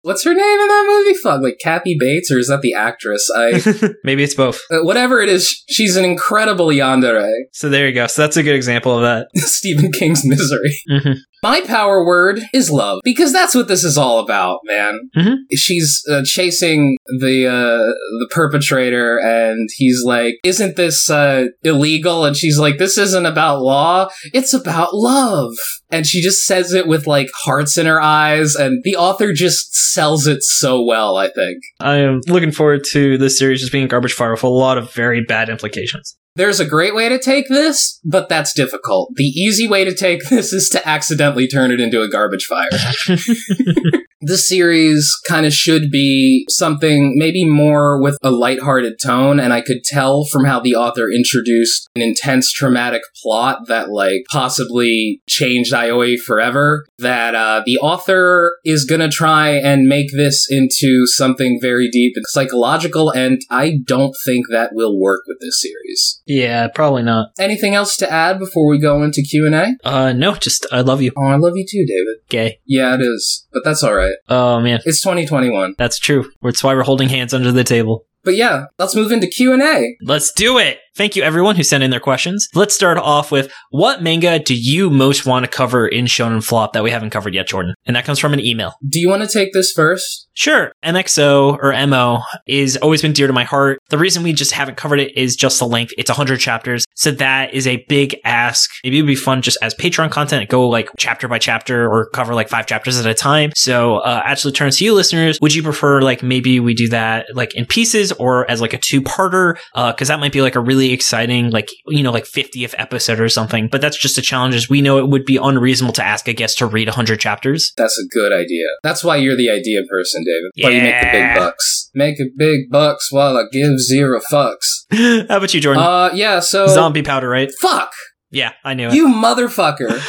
What's 0.02 0.24
her 0.24 0.36
name 0.36 0.40
in 0.60 0.68
that 0.68 0.86
movie? 0.88 1.18
Fuck, 1.18 1.42
like 1.42 1.58
Kathy 1.60 1.98
Bates, 2.00 2.32
or 2.32 2.38
is 2.38 2.48
that 2.50 2.62
the 2.62 2.76
actress? 2.76 3.28
I 3.36 3.60
Maybe 4.04 4.22
it's 4.24 4.36
both. 4.36 4.60
uh, 4.70 4.84
whatever 4.84 5.20
it 5.20 5.30
is, 5.30 5.64
she's 5.68 5.96
an 5.96 6.06
incredible 6.06 6.68
yandere. 6.68 7.28
So 7.54 7.70
there 7.70 7.88
you 7.88 7.94
go. 7.96 8.06
So 8.06 8.22
that's 8.22 8.38
a 8.38 8.44
good 8.44 8.54
example 8.54 8.96
of 8.96 9.02
that. 9.02 9.30
Stephen 9.34 9.92
King's 9.92 10.24
Misery. 10.24 10.78
hmm 10.88 11.14
My 11.46 11.62
power 11.62 12.04
word 12.04 12.40
is 12.56 12.72
love, 12.72 13.02
because 13.04 13.32
that's 13.32 13.54
what 13.54 13.68
this 13.68 13.84
is 13.84 14.00
all 14.00 14.18
about, 14.18 14.62
man. 14.64 15.00
Mhm. 15.16 15.36
She's 15.54 16.02
uh, 16.10 16.24
chasing 16.26 16.98
the 17.20 17.46
uh, 17.46 17.86
the 18.20 18.28
perpetrator, 18.32 19.20
and 19.20 19.70
he's 19.76 20.02
like, 20.04 20.38
"Isn't 20.44 20.76
this 20.76 21.08
uh, 21.08 21.50
illegal?" 21.64 22.26
And 22.26 22.36
she's 22.36 22.58
like, 22.58 22.80
"This 22.80 22.98
isn't 22.98 23.28
about 23.28 23.62
law; 23.62 24.08
it's 24.34 24.56
about 24.56 24.96
love." 24.96 25.54
And 25.92 26.08
she 26.08 26.20
just 26.20 26.46
says 26.46 26.74
it 26.74 26.88
with 26.88 27.06
like 27.06 27.30
hearts 27.44 27.78
in 27.78 27.86
her 27.86 28.02
eyes, 28.02 28.56
and 28.56 28.82
the 28.84 28.96
author 28.96 29.32
just 29.32 29.76
sells 29.94 30.26
it 30.26 30.42
so 30.42 30.84
well. 30.84 31.16
I 31.16 31.30
think 31.30 31.60
I 31.80 31.98
am 31.98 32.22
looking 32.28 32.52
forward 32.52 32.84
to 32.94 33.20
this 33.20 33.38
series 33.38 33.60
just 33.60 33.72
being 33.72 33.88
garbage 33.88 34.14
fire 34.14 34.32
with 34.32 34.42
a 34.42 34.48
lot 34.48 34.80
of 34.80 34.92
very 34.94 35.24
bad 35.24 35.50
implications. 35.50 36.18
There's 36.36 36.60
a 36.60 36.66
great 36.66 36.94
way 36.94 37.10
to 37.10 37.18
take 37.18 37.48
this, 37.48 38.00
but 38.04 38.30
that's 38.30 38.54
difficult. 38.54 39.12
The 39.16 39.24
easy 39.24 39.68
way 39.68 39.86
to 39.86 39.94
take 39.94 40.30
this 40.30 40.52
is 40.52 40.70
to 40.70 40.88
accidentally 40.88 41.48
turn 41.48 41.72
it 41.72 41.80
into 41.80 42.02
a 42.02 42.10
garbage 42.10 42.46
fire. 42.46 42.70
this 44.28 44.48
series 44.50 45.16
kind 45.28 45.46
of 45.46 45.54
should 45.54 45.92
be 45.92 46.46
something 46.50 47.14
maybe 47.18 47.46
more 47.46 48.02
with 48.02 48.18
a 48.24 48.32
lighthearted 48.32 48.94
tone 49.04 49.40
and 49.40 49.54
i 49.54 49.62
could 49.62 49.84
tell 49.84 50.26
from 50.26 50.46
how 50.46 50.60
the 50.60 50.74
author 50.76 51.10
introduced 51.12 51.90
an 51.96 52.02
intense 52.02 52.52
traumatic 52.52 53.02
plot 53.22 53.68
that 53.68 53.90
like 53.90 54.24
possibly 54.32 55.22
changed 55.28 55.74
ioi 55.74 56.18
forever 56.18 56.86
that 56.98 57.36
uh, 57.36 57.62
the 57.66 57.78
author 57.78 58.58
is 58.66 58.86
gonna 58.86 59.10
try 59.10 59.50
and 59.50 59.88
make 59.88 60.12
this 60.14 60.48
into 60.50 61.06
something 61.06 61.60
very 61.62 61.90
deep 61.90 62.14
and 62.16 62.26
psychological 62.28 63.12
and 63.12 63.42
i 63.50 63.78
don't 63.86 64.16
think 64.26 64.46
that 64.50 64.72
will 64.74 65.00
work 65.00 65.22
with 65.28 65.38
this 65.40 65.62
series. 65.62 66.22
Yeah, 66.26 66.68
probably 66.74 67.04
not. 67.04 67.30
anything 67.40 67.76
else 67.76 67.96
to 67.98 68.12
add 68.12 68.40
before 68.40 68.68
we 68.70 68.80
go 68.80 69.04
into 69.04 69.22
q&a 69.22 69.76
Uh, 69.84 70.14
no, 70.14 70.34
just 70.36 70.66
I 70.72 70.82
love 70.82 71.02
you, 71.02 71.12
oh 71.18 71.26
i 71.26 71.36
love 71.36 71.54
you 71.56 71.66
too 71.70 71.86
david. 71.86 72.18
Gay. 72.30 72.60
yeah 72.66 72.96
it 72.96 73.02
is 73.02 73.46
but 73.54 73.64
that's 73.64 73.84
all 73.84 73.94
right 73.96 74.15
Oh 74.30 74.60
man, 74.60 74.80
it's 74.86 75.02
2021 75.02 75.76
that's 75.78 76.00
true. 76.00 76.32
That's 76.42 76.64
why 76.64 76.74
we're 76.74 76.84
holding 76.84 77.10
hands 77.10 77.34
under 77.34 77.52
the 77.52 77.64
table. 77.64 78.06
But 78.24 78.36
yeah, 78.36 78.66
let's 78.80 78.96
move 78.96 79.12
into 79.12 79.28
Q&A. 79.28 79.98
Let's 80.02 80.32
do 80.32 80.58
it. 80.58 80.80
Thank 80.96 81.18
you 81.18 81.24
everyone 81.24 81.58
who 81.58 81.64
sent 81.64 81.84
in 81.84 81.92
their 81.92 82.00
questions. 82.00 82.48
Let's 82.54 82.74
start 82.74 82.98
off 82.98 83.30
with 83.30 83.52
what 83.70 84.02
manga 84.02 84.40
do 84.40 84.56
you 84.56 84.90
most 84.90 85.26
want 85.26 85.44
to 85.44 85.52
cover 85.52 85.86
in 85.86 86.06
Shonen 86.06 86.42
Flop 86.42 86.72
that 86.72 86.84
we 86.84 86.92
haven't 86.92 87.10
covered 87.10 87.34
yet, 87.34 87.48
Jordan? 87.48 87.74
And 87.86 87.98
that 87.98 88.06
comes 88.06 88.18
from 88.18 88.32
an 88.32 88.40
email. 88.40 88.76
Do 88.88 89.02
you 89.02 89.10
want 89.10 89.22
to 89.22 89.28
take 89.28 89.52
this 89.52 89.74
first? 89.74 90.30
Sure, 90.38 90.74
MXO 90.84 91.58
or 91.62 91.88
MO 91.88 92.22
is 92.46 92.78
always 92.78 93.02
been 93.02 93.14
dear 93.14 93.28
to 93.28 93.34
my 93.34 93.44
heart. 93.44 93.80
The 93.90 93.98
reason 93.98 94.22
we 94.22 94.34
just 94.34 94.52
haven't 94.52 94.76
covered 94.76 95.00
it 95.00 95.18
is 95.18 95.36
just 95.36 95.60
the 95.60 95.68
length. 95.68 95.94
It's 95.98 96.10
100 96.10 96.40
chapters, 96.40 96.86
so 96.94 97.12
that 97.12 97.54
is 97.54 97.68
a 97.68 97.86
big 97.88 98.18
ask. 98.26 98.70
Maybe 98.84 99.00
it 99.00 99.02
would 99.02 99.08
be 99.08 99.16
fun 99.16 99.42
just 99.42 99.58
as 99.62 99.74
Patreon 99.74 100.12
content, 100.12 100.50
go 100.50 100.68
like 100.68 100.90
chapter 100.98 101.30
by 101.30 101.40
chapter 101.40 101.90
or 101.90 102.10
cover 102.10 102.36
like 102.36 102.50
five 102.50 102.68
chapters 102.68 103.00
at 103.00 103.06
a 103.06 103.14
time. 103.14 103.52
So, 103.56 103.98
uh, 103.98 104.22
actually 104.26 104.52
turns 104.52 104.78
to 104.80 104.86
you 104.86 104.94
listeners. 104.94 105.40
Would 105.42 105.56
you 105.56 105.64
prefer 105.64 106.02
like 106.02 106.22
maybe 106.22 106.60
we 106.60 106.74
do 106.74 106.90
that 106.90 107.28
like 107.34 107.56
in 107.56 107.66
pieces 107.66 108.12
or 108.14 108.50
as 108.52 108.60
like 108.60 108.74
a 108.74 108.78
two-parter? 108.78 109.58
Uh, 109.74 109.94
cause 109.94 110.10
that 110.10 110.20
might 110.20 110.34
be 110.34 110.42
like 110.42 110.56
a 110.56 110.62
really 110.62 110.85
exciting, 110.92 111.52
like, 111.52 111.70
you 111.88 112.04
know, 112.04 112.12
like 112.12 112.26
50th 112.26 112.74
episode 112.78 113.20
or 113.20 113.30
something. 113.30 113.68
But 113.68 113.82
that's 113.82 113.98
just 113.98 114.18
a 114.18 114.22
challenge 114.22 114.56
as 114.56 114.70
we 114.70 114.82
know 114.82 114.98
it 115.00 115.10
would 115.10 115.26
be 115.26 115.38
unreasonable 115.38 115.94
to 115.94 116.04
ask 116.04 116.28
a 116.28 116.34
guest 116.34 116.58
to 116.60 116.66
read 116.66 116.88
100 116.88 117.20
chapters. 117.20 117.74
That's 117.78 117.98
a 117.98 118.08
good 118.14 118.32
idea. 118.32 118.66
That's 118.84 119.04
why 119.04 119.18
you're 119.18 119.38
the 119.38 119.50
idea 119.50 119.82
person, 119.90 120.24
David. 120.24 120.52
Why 120.62 120.70
you 120.72 120.82
make 120.82 121.02
the 121.02 121.12
big 121.12 121.36
bucks. 121.36 121.90
Make 121.94 122.20
a 122.20 122.26
big 122.36 122.70
bucks 122.70 123.12
while 123.12 123.38
I 123.38 123.44
give 123.52 123.80
zero 123.80 124.20
fucks. 124.32 124.86
How 125.30 125.38
about 125.38 125.54
you, 125.54 125.62
Jordan? 125.62 125.84
Uh, 125.84 126.10
yeah, 126.14 126.40
so... 126.40 126.68
Zombie 126.68 127.04
powder, 127.04 127.30
right? 127.30 127.52
Fuck! 127.60 127.92
Yeah, 128.32 128.52
I 128.64 128.74
knew 128.74 128.90
it. 128.90 128.94
You 128.94 129.08
motherfucker. 129.08 130.02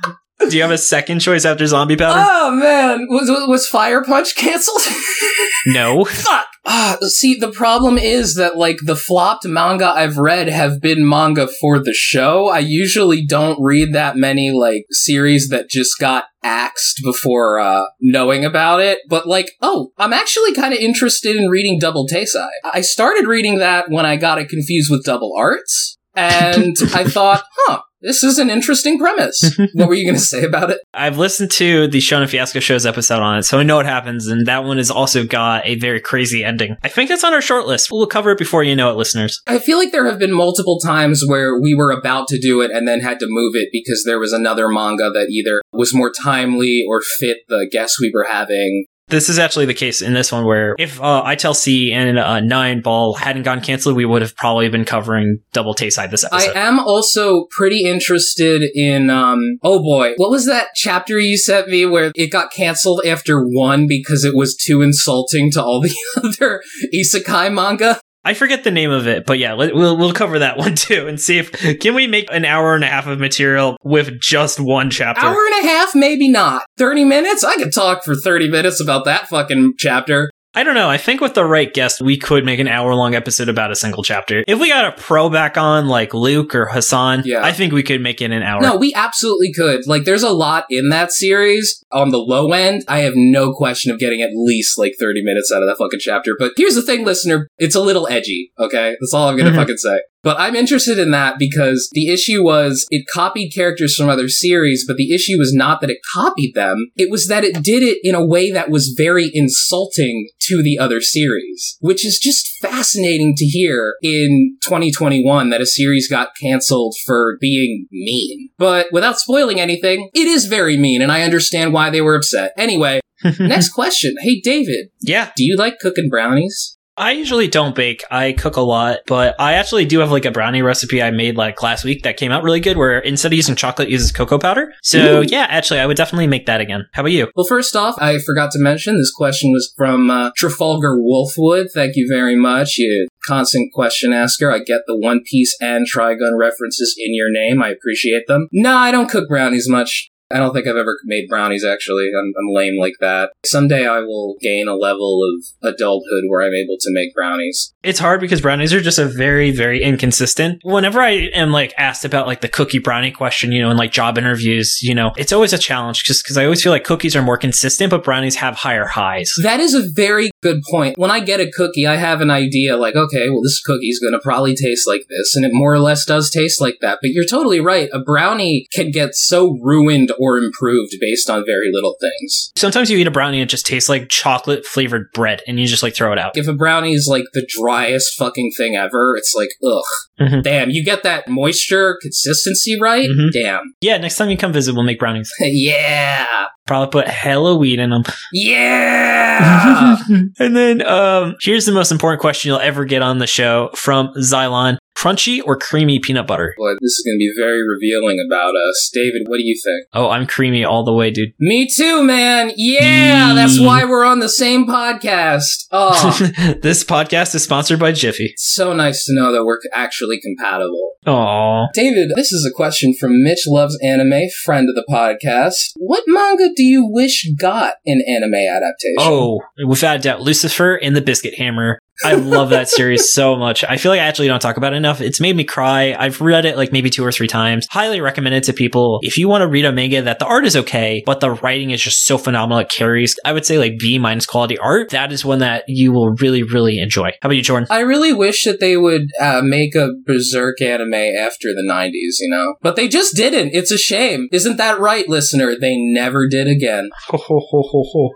Do 0.48 0.56
you 0.56 0.62
have 0.62 0.70
a 0.70 0.78
second 0.78 1.20
choice 1.20 1.44
after 1.44 1.66
zombie 1.66 1.96
powder? 1.96 2.24
Oh, 2.26 2.50
man. 2.50 3.06
Was, 3.10 3.28
was 3.46 3.68
Fire 3.68 4.02
Punch 4.02 4.34
canceled? 4.36 4.80
no. 5.66 6.04
Fuck! 6.04 6.46
Ah, 6.66 6.98
see, 7.02 7.34
the 7.34 7.50
problem 7.50 7.98
is 7.98 8.34
that, 8.34 8.56
like, 8.56 8.78
the 8.84 8.96
flopped 8.96 9.46
manga 9.46 9.88
I've 9.88 10.18
read 10.18 10.48
have 10.48 10.80
been 10.80 11.08
manga 11.08 11.46
for 11.46 11.78
the 11.78 11.94
show. 11.94 12.48
I 12.48 12.58
usually 12.58 13.24
don't 13.24 13.62
read 13.62 13.94
that 13.94 14.16
many, 14.16 14.50
like, 14.50 14.84
series 14.90 15.48
that 15.48 15.68
just 15.68 15.98
got 15.98 16.24
axed 16.42 17.00
before, 17.02 17.58
uh, 17.58 17.84
knowing 18.00 18.44
about 18.44 18.80
it. 18.80 18.98
But, 19.08 19.26
like, 19.26 19.52
oh, 19.62 19.92
I'm 19.98 20.12
actually 20.12 20.54
kind 20.54 20.72
of 20.72 20.80
interested 20.80 21.36
in 21.36 21.48
reading 21.48 21.78
Double 21.78 22.06
Taisai. 22.06 22.48
I 22.72 22.80
started 22.80 23.26
reading 23.26 23.58
that 23.58 23.90
when 23.90 24.06
I 24.06 24.16
got 24.16 24.38
it 24.38 24.48
confused 24.48 24.90
with 24.90 25.04
Double 25.04 25.34
Arts. 25.36 25.98
And 26.14 26.76
I 26.94 27.04
thought, 27.04 27.44
huh, 27.66 27.80
this 28.00 28.24
is 28.24 28.38
an 28.38 28.50
interesting 28.50 28.98
premise. 28.98 29.58
what 29.74 29.88
were 29.88 29.94
you 29.94 30.04
going 30.04 30.14
to 30.14 30.20
say 30.20 30.44
about 30.44 30.70
it? 30.70 30.78
I've 30.94 31.18
listened 31.18 31.50
to 31.52 31.88
the 31.88 31.98
Shonen 31.98 32.28
Fiasco 32.28 32.60
Show's 32.60 32.86
episode 32.86 33.20
on 33.20 33.38
it, 33.38 33.42
so 33.44 33.58
I 33.58 33.62
know 33.62 33.76
what 33.76 33.86
happens, 33.86 34.26
and 34.26 34.46
that 34.46 34.64
one 34.64 34.78
has 34.78 34.90
also 34.90 35.24
got 35.24 35.66
a 35.66 35.76
very 35.76 36.00
crazy 36.00 36.44
ending. 36.44 36.76
I 36.82 36.88
think 36.88 37.10
it's 37.10 37.24
on 37.24 37.34
our 37.34 37.42
short 37.42 37.66
list. 37.66 37.90
We'll 37.90 38.06
cover 38.06 38.30
it 38.30 38.38
before 38.38 38.62
you 38.62 38.74
know 38.74 38.90
it, 38.90 38.96
listeners. 38.96 39.40
I 39.46 39.58
feel 39.58 39.78
like 39.78 39.92
there 39.92 40.06
have 40.06 40.18
been 40.18 40.32
multiple 40.32 40.78
times 40.78 41.22
where 41.26 41.60
we 41.60 41.74
were 41.74 41.90
about 41.90 42.28
to 42.28 42.40
do 42.40 42.60
it 42.60 42.70
and 42.70 42.88
then 42.88 43.00
had 43.00 43.20
to 43.20 43.26
move 43.28 43.54
it 43.54 43.68
because 43.72 44.04
there 44.04 44.18
was 44.18 44.32
another 44.32 44.68
manga 44.68 45.10
that 45.10 45.28
either 45.30 45.60
was 45.72 45.94
more 45.94 46.10
timely 46.10 46.84
or 46.88 47.02
fit 47.02 47.38
the 47.48 47.68
guests 47.70 48.00
we 48.00 48.10
were 48.12 48.24
having. 48.24 48.86
This 49.10 49.28
is 49.28 49.40
actually 49.40 49.66
the 49.66 49.74
case 49.74 50.02
in 50.02 50.14
this 50.14 50.30
one 50.30 50.46
where 50.46 50.76
if 50.78 51.00
uh, 51.02 51.22
I 51.24 51.34
Tell 51.34 51.52
C 51.52 51.92
and 51.92 52.16
uh, 52.16 52.38
Nine 52.38 52.80
Ball 52.80 53.14
hadn't 53.14 53.42
gone 53.42 53.60
canceled, 53.60 53.96
we 53.96 54.04
would 54.04 54.22
have 54.22 54.36
probably 54.36 54.68
been 54.68 54.84
covering 54.84 55.40
Double 55.52 55.74
Tayside 55.74 56.12
this 56.12 56.22
episode. 56.22 56.56
I 56.56 56.60
am 56.60 56.78
also 56.78 57.46
pretty 57.50 57.84
interested 57.84 58.62
in, 58.72 59.10
um, 59.10 59.58
oh 59.64 59.82
boy, 59.82 60.14
what 60.16 60.30
was 60.30 60.46
that 60.46 60.68
chapter 60.76 61.18
you 61.18 61.36
sent 61.36 61.68
me 61.68 61.86
where 61.86 62.12
it 62.14 62.30
got 62.30 62.52
canceled 62.52 63.02
after 63.04 63.42
one 63.44 63.88
because 63.88 64.24
it 64.24 64.36
was 64.36 64.56
too 64.56 64.80
insulting 64.80 65.50
to 65.52 65.62
all 65.62 65.80
the 65.80 65.94
other 66.16 66.62
isekai 66.94 67.52
manga? 67.52 68.00
I 68.24 68.34
forget 68.34 68.64
the 68.64 68.70
name 68.70 68.90
of 68.90 69.06
it, 69.06 69.24
but 69.24 69.38
yeah, 69.38 69.54
we'll 69.54 69.96
we'll 69.96 70.12
cover 70.12 70.40
that 70.40 70.56
one 70.58 70.74
too 70.74 71.06
and 71.08 71.20
see 71.20 71.38
if 71.38 71.80
can 71.80 71.94
we 71.94 72.06
make 72.06 72.26
an 72.30 72.44
hour 72.44 72.74
and 72.74 72.84
a 72.84 72.86
half 72.86 73.06
of 73.06 73.18
material 73.18 73.76
with 73.82 74.20
just 74.20 74.60
one 74.60 74.90
chapter. 74.90 75.24
Hour 75.24 75.36
and 75.36 75.64
a 75.64 75.68
half, 75.68 75.94
maybe 75.94 76.28
not. 76.28 76.62
30 76.76 77.04
minutes? 77.04 77.44
I 77.44 77.56
could 77.56 77.72
talk 77.72 78.04
for 78.04 78.14
30 78.14 78.48
minutes 78.50 78.80
about 78.80 79.04
that 79.06 79.28
fucking 79.28 79.74
chapter. 79.78 80.30
I 80.52 80.64
don't 80.64 80.74
know. 80.74 80.88
I 80.90 80.96
think 80.98 81.20
with 81.20 81.34
the 81.34 81.44
right 81.44 81.72
guest, 81.72 82.00
we 82.02 82.18
could 82.18 82.44
make 82.44 82.58
an 82.58 82.66
hour 82.66 82.92
long 82.94 83.14
episode 83.14 83.48
about 83.48 83.70
a 83.70 83.76
single 83.76 84.02
chapter. 84.02 84.42
If 84.48 84.58
we 84.58 84.68
got 84.68 84.84
a 84.84 85.00
pro 85.00 85.30
back 85.30 85.56
on, 85.56 85.86
like 85.86 86.12
Luke 86.12 86.56
or 86.56 86.66
Hassan, 86.66 87.22
Yeah. 87.24 87.44
I 87.44 87.52
think 87.52 87.72
we 87.72 87.84
could 87.84 88.00
make 88.00 88.20
it 88.20 88.32
an 88.32 88.42
hour. 88.42 88.60
No, 88.60 88.76
we 88.76 88.92
absolutely 88.92 89.52
could. 89.52 89.86
Like, 89.86 90.02
there's 90.04 90.24
a 90.24 90.30
lot 90.32 90.64
in 90.68 90.88
that 90.88 91.12
series. 91.12 91.84
On 91.92 92.10
the 92.10 92.18
low 92.18 92.50
end, 92.52 92.82
I 92.88 93.00
have 93.00 93.12
no 93.14 93.52
question 93.52 93.92
of 93.92 94.00
getting 94.00 94.22
at 94.22 94.30
least 94.34 94.76
like 94.76 94.94
30 94.98 95.22
minutes 95.22 95.52
out 95.52 95.62
of 95.62 95.68
that 95.68 95.76
fucking 95.78 96.00
chapter. 96.00 96.34
But 96.36 96.52
here's 96.56 96.74
the 96.74 96.82
thing, 96.82 97.04
listener. 97.04 97.46
It's 97.58 97.76
a 97.76 97.80
little 97.80 98.08
edgy, 98.08 98.50
okay? 98.58 98.96
That's 99.00 99.14
all 99.14 99.28
I'm 99.28 99.36
gonna 99.36 99.50
Mhm. 99.52 99.56
fucking 99.56 99.76
say. 99.76 100.00
But 100.22 100.38
I'm 100.38 100.54
interested 100.54 100.98
in 100.98 101.10
that 101.12 101.38
because 101.38 101.88
the 101.92 102.12
issue 102.12 102.42
was 102.44 102.86
it 102.90 103.06
copied 103.12 103.52
characters 103.54 103.96
from 103.96 104.08
other 104.08 104.28
series, 104.28 104.84
but 104.86 104.96
the 104.96 105.14
issue 105.14 105.38
was 105.38 105.54
not 105.54 105.80
that 105.80 105.90
it 105.90 105.98
copied 106.14 106.54
them. 106.54 106.90
It 106.96 107.10
was 107.10 107.26
that 107.28 107.44
it 107.44 107.62
did 107.62 107.82
it 107.82 107.98
in 108.02 108.14
a 108.14 108.24
way 108.24 108.50
that 108.50 108.70
was 108.70 108.94
very 108.96 109.30
insulting 109.32 110.28
to 110.42 110.62
the 110.62 110.78
other 110.78 111.00
series, 111.00 111.76
which 111.80 112.04
is 112.04 112.18
just 112.18 112.48
fascinating 112.60 113.34
to 113.36 113.44
hear 113.46 113.94
in 114.02 114.56
2021 114.62 115.50
that 115.50 115.60
a 115.60 115.66
series 115.66 116.08
got 116.08 116.30
canceled 116.40 116.94
for 117.06 117.38
being 117.40 117.86
mean. 117.90 118.50
But 118.58 118.88
without 118.92 119.18
spoiling 119.18 119.58
anything, 119.58 120.10
it 120.14 120.26
is 120.26 120.46
very 120.46 120.76
mean, 120.76 121.00
and 121.00 121.10
I 121.10 121.22
understand 121.22 121.72
why 121.72 121.90
they 121.90 122.02
were 122.02 122.14
upset. 122.14 122.52
Anyway, 122.56 123.00
next 123.38 123.70
question. 123.70 124.16
Hey, 124.20 124.40
David, 124.40 124.88
yeah, 125.00 125.30
do 125.36 125.44
you 125.44 125.56
like 125.56 125.78
cooking 125.78 126.08
brownies? 126.10 126.76
I 127.00 127.12
usually 127.12 127.48
don't 127.48 127.74
bake. 127.74 128.04
I 128.10 128.32
cook 128.32 128.56
a 128.56 128.60
lot, 128.60 128.98
but 129.06 129.34
I 129.38 129.54
actually 129.54 129.86
do 129.86 130.00
have 130.00 130.10
like 130.10 130.26
a 130.26 130.30
brownie 130.30 130.60
recipe 130.60 131.02
I 131.02 131.10
made 131.10 131.34
like 131.34 131.62
last 131.62 131.82
week 131.82 132.02
that 132.02 132.18
came 132.18 132.30
out 132.30 132.42
really 132.42 132.60
good 132.60 132.76
where 132.76 132.98
instead 132.98 133.32
of 133.32 133.36
using 133.36 133.56
chocolate, 133.56 133.88
it 133.88 133.92
uses 133.92 134.12
cocoa 134.12 134.38
powder. 134.38 134.74
So 134.82 135.20
Ooh. 135.20 135.24
yeah, 135.26 135.46
actually, 135.48 135.80
I 135.80 135.86
would 135.86 135.96
definitely 135.96 136.26
make 136.26 136.44
that 136.44 136.60
again. 136.60 136.86
How 136.92 137.00
about 137.00 137.12
you? 137.12 137.28
Well, 137.34 137.46
first 137.46 137.74
off, 137.74 137.96
I 137.98 138.18
forgot 138.18 138.50
to 138.50 138.58
mention 138.58 138.98
this 138.98 139.10
question 139.10 139.50
was 139.50 139.72
from 139.78 140.10
uh, 140.10 140.32
Trafalgar 140.36 140.98
Wolfwood. 140.98 141.70
Thank 141.72 141.96
you 141.96 142.06
very 142.06 142.36
much. 142.36 142.76
You 142.76 143.08
constant 143.26 143.72
question 143.72 144.12
asker. 144.12 144.52
I 144.52 144.58
get 144.58 144.82
the 144.86 144.98
One 144.98 145.22
Piece 145.24 145.56
and 145.58 145.86
Trigun 145.86 146.38
references 146.38 146.94
in 146.98 147.14
your 147.14 147.30
name. 147.30 147.62
I 147.62 147.70
appreciate 147.70 148.26
them. 148.26 148.48
No, 148.52 148.76
I 148.76 148.90
don't 148.90 149.08
cook 149.08 149.26
brownies 149.26 149.70
much. 149.70 150.10
I 150.30 150.38
don't 150.38 150.52
think 150.54 150.66
I've 150.66 150.76
ever 150.76 150.98
made 151.04 151.28
brownies 151.28 151.64
actually. 151.64 152.10
I'm, 152.16 152.32
I'm 152.38 152.54
lame 152.54 152.78
like 152.78 152.94
that. 153.00 153.32
Someday 153.44 153.86
I 153.86 154.00
will 154.00 154.36
gain 154.40 154.68
a 154.68 154.74
level 154.74 155.22
of 155.24 155.72
adulthood 155.74 156.24
where 156.28 156.42
I'm 156.42 156.54
able 156.54 156.76
to 156.80 156.92
make 156.92 157.14
brownies. 157.14 157.74
It's 157.82 157.98
hard 157.98 158.20
because 158.20 158.40
brownies 158.40 158.72
are 158.72 158.80
just 158.80 158.98
a 158.98 159.06
very, 159.06 159.50
very 159.50 159.82
inconsistent. 159.82 160.60
Whenever 160.62 161.00
I 161.00 161.30
am 161.34 161.50
like 161.50 161.74
asked 161.78 162.04
about 162.04 162.26
like 162.26 162.40
the 162.40 162.48
cookie 162.48 162.78
brownie 162.78 163.10
question, 163.10 163.52
you 163.52 163.60
know, 163.60 163.70
in 163.70 163.76
like 163.76 163.92
job 163.92 164.18
interviews, 164.18 164.80
you 164.82 164.94
know, 164.94 165.12
it's 165.16 165.32
always 165.32 165.52
a 165.52 165.58
challenge 165.58 166.04
just 166.04 166.24
because 166.24 166.36
I 166.36 166.44
always 166.44 166.62
feel 166.62 166.72
like 166.72 166.84
cookies 166.84 167.16
are 167.16 167.22
more 167.22 167.38
consistent, 167.38 167.90
but 167.90 168.04
brownies 168.04 168.36
have 168.36 168.54
higher 168.56 168.86
highs. 168.86 169.32
That 169.42 169.60
is 169.60 169.74
a 169.74 169.82
very 169.94 170.29
good 170.42 170.62
point. 170.70 170.98
When 170.98 171.10
I 171.10 171.20
get 171.20 171.40
a 171.40 171.50
cookie, 171.50 171.86
I 171.86 171.96
have 171.96 172.20
an 172.20 172.30
idea 172.30 172.76
like, 172.76 172.96
okay, 172.96 173.28
well, 173.28 173.42
this 173.42 173.60
cookie's 173.62 173.98
going 174.00 174.12
to 174.12 174.20
probably 174.20 174.54
taste 174.54 174.86
like 174.86 175.06
this, 175.08 175.36
and 175.36 175.44
it 175.44 175.50
more 175.52 175.72
or 175.72 175.78
less 175.80 176.04
does 176.04 176.30
taste 176.30 176.60
like 176.60 176.78
that. 176.80 176.98
But 177.02 177.10
you're 177.10 177.26
totally 177.26 177.60
right. 177.60 177.88
A 177.92 178.00
brownie 178.00 178.66
can 178.72 178.90
get 178.90 179.14
so 179.14 179.58
ruined 179.62 180.12
or 180.18 180.38
improved 180.38 180.94
based 181.00 181.28
on 181.30 181.44
very 181.46 181.70
little 181.72 181.96
things. 182.00 182.52
Sometimes 182.56 182.90
you 182.90 182.98
eat 182.98 183.06
a 183.06 183.10
brownie 183.10 183.40
and 183.40 183.48
it 183.48 183.50
just 183.50 183.66
tastes 183.66 183.88
like 183.88 184.08
chocolate 184.08 184.64
flavored 184.64 185.06
bread 185.12 185.42
and 185.46 185.58
you 185.60 185.66
just 185.66 185.82
like 185.82 185.94
throw 185.94 186.12
it 186.12 186.18
out. 186.18 186.36
If 186.36 186.48
a 186.48 186.52
brownie 186.54 186.92
is 186.94 187.06
like 187.10 187.24
the 187.32 187.46
driest 187.48 188.14
fucking 188.18 188.52
thing 188.56 188.76
ever, 188.76 189.16
it's 189.16 189.34
like, 189.34 189.50
ugh. 189.64 189.82
Mhm. 190.20 190.42
Damn, 190.42 190.70
you 190.70 190.84
get 190.84 191.02
that 191.02 191.28
moisture 191.28 191.96
consistency 192.00 192.78
right? 192.80 193.08
Mhm. 193.08 193.32
Damn. 193.32 193.74
Yeah, 193.80 193.96
next 193.98 194.16
time 194.16 194.30
you 194.30 194.36
come 194.36 194.52
visit, 194.52 194.74
we'll 194.74 194.84
make 194.84 194.98
brownies. 194.98 195.30
yeah. 195.40 196.26
Probably 196.66 196.90
put 196.90 197.08
hella 197.08 197.56
weed 197.56 197.78
in 197.80 197.90
them. 197.90 198.04
Yeah. 198.32 199.96
and 200.38 200.56
then 200.56 200.86
um, 200.86 201.36
here's 201.42 201.66
the 201.66 201.72
most 201.72 201.90
important 201.92 202.20
question 202.20 202.48
you'll 202.48 202.60
ever 202.60 202.84
get 202.84 203.02
on 203.02 203.18
the 203.18 203.26
show 203.26 203.70
from 203.74 204.12
Xylon. 204.14 204.78
Crunchy 204.96 205.40
or 205.44 205.56
creamy 205.56 205.98
peanut 205.98 206.26
butter? 206.26 206.54
Boy, 206.58 206.72
this 206.80 206.92
is 206.92 207.04
going 207.06 207.16
to 207.16 207.18
be 207.18 207.32
very 207.36 207.62
revealing 207.66 208.22
about 208.24 208.54
us. 208.54 208.90
David, 208.92 209.22
what 209.26 209.38
do 209.38 209.44
you 209.44 209.58
think? 209.62 209.86
Oh, 209.94 210.10
I'm 210.10 210.26
creamy 210.26 210.64
all 210.64 210.84
the 210.84 210.92
way, 210.92 211.10
dude. 211.10 211.32
Me 211.38 211.66
too, 211.66 212.04
man. 212.04 212.52
Yeah, 212.56 213.32
that's 213.34 213.58
mm. 213.58 213.66
why 213.66 213.84
we're 213.84 214.04
on 214.04 214.18
the 214.18 214.28
same 214.28 214.66
podcast. 214.66 215.66
Oh, 215.72 216.18
this 216.62 216.84
podcast 216.84 217.34
is 217.34 217.42
sponsored 217.42 217.78
by 217.78 217.92
Jiffy. 217.92 218.26
it's 218.26 218.52
so 218.54 218.72
nice 218.74 219.04
to 219.06 219.14
know 219.14 219.32
that 219.32 219.44
we're 219.44 219.58
actually 219.72 220.20
compatible. 220.20 220.92
Aw. 221.06 221.68
David, 221.72 222.10
this 222.14 222.30
is 222.30 222.44
a 222.44 222.54
question 222.54 222.92
from 222.92 223.22
Mitch 223.22 223.44
Loves 223.46 223.78
Anime, 223.82 224.28
friend 224.44 224.68
of 224.68 224.74
the 224.74 224.84
podcast. 224.90 225.72
What 225.76 226.04
manga 226.06 226.50
do 226.54 226.62
you 226.62 226.86
wish 226.86 227.26
got 227.38 227.76
an 227.86 228.02
anime 228.06 228.34
adaptation? 228.34 228.96
Oh, 228.98 229.40
without 229.66 229.96
a 229.96 230.00
doubt, 230.00 230.20
Lucifer 230.20 230.74
and 230.74 230.94
the 230.94 231.00
Biscuit 231.00 231.38
Hammer. 231.38 231.78
I 232.04 232.14
love 232.14 232.50
that 232.50 232.68
series 232.68 233.12
so 233.12 233.36
much. 233.36 233.62
I 233.64 233.76
feel 233.76 233.92
like 233.92 234.00
I 234.00 234.04
actually 234.04 234.28
don't 234.28 234.40
talk 234.40 234.56
about 234.56 234.72
it 234.72 234.76
enough. 234.76 235.00
It's 235.00 235.20
made 235.20 235.36
me 235.36 235.44
cry. 235.44 235.94
I've 235.98 236.20
read 236.20 236.44
it 236.44 236.56
like 236.56 236.72
maybe 236.72 236.88
two 236.88 237.04
or 237.04 237.12
three 237.12 237.26
times. 237.26 237.66
Highly 237.70 238.00
recommend 238.00 238.34
it 238.34 238.44
to 238.44 238.52
people. 238.52 239.00
If 239.02 239.18
you 239.18 239.28
want 239.28 239.42
to 239.42 239.48
read 239.48 239.64
a 239.64 239.72
manga 239.72 240.00
that 240.02 240.18
the 240.18 240.24
art 240.26 240.46
is 240.46 240.56
okay, 240.56 241.02
but 241.04 241.20
the 241.20 241.32
writing 241.32 241.70
is 241.70 241.82
just 241.82 242.04
so 242.04 242.16
phenomenal, 242.16 242.58
it 242.58 242.70
carries, 242.70 243.18
I 243.24 243.32
would 243.32 243.44
say 243.44 243.58
like 243.58 243.78
B 243.78 243.98
minus 243.98 244.24
quality 244.26 244.56
art. 244.58 244.90
That 244.90 245.12
is 245.12 245.24
one 245.24 245.40
that 245.40 245.64
you 245.68 245.92
will 245.92 246.14
really, 246.14 246.42
really 246.42 246.78
enjoy. 246.78 247.10
How 247.20 247.26
about 247.26 247.36
you, 247.36 247.42
Jordan? 247.42 247.66
I 247.70 247.80
really 247.80 248.12
wish 248.12 248.44
that 248.44 248.60
they 248.60 248.76
would 248.76 249.10
uh, 249.20 249.42
make 249.44 249.74
a 249.74 249.90
Berserk 250.06 250.62
anime 250.62 250.94
after 250.94 251.48
the 251.48 251.66
90s, 251.68 252.20
you 252.20 252.30
know? 252.30 252.54
But 252.62 252.76
they 252.76 252.88
just 252.88 253.14
didn't. 253.14 253.54
It's 253.54 253.70
a 253.70 253.78
shame. 253.78 254.28
Isn't 254.32 254.56
that 254.56 254.80
right, 254.80 255.08
listener? 255.08 255.54
They 255.58 255.76
never 255.76 256.26
did 256.28 256.48
again. 256.48 256.90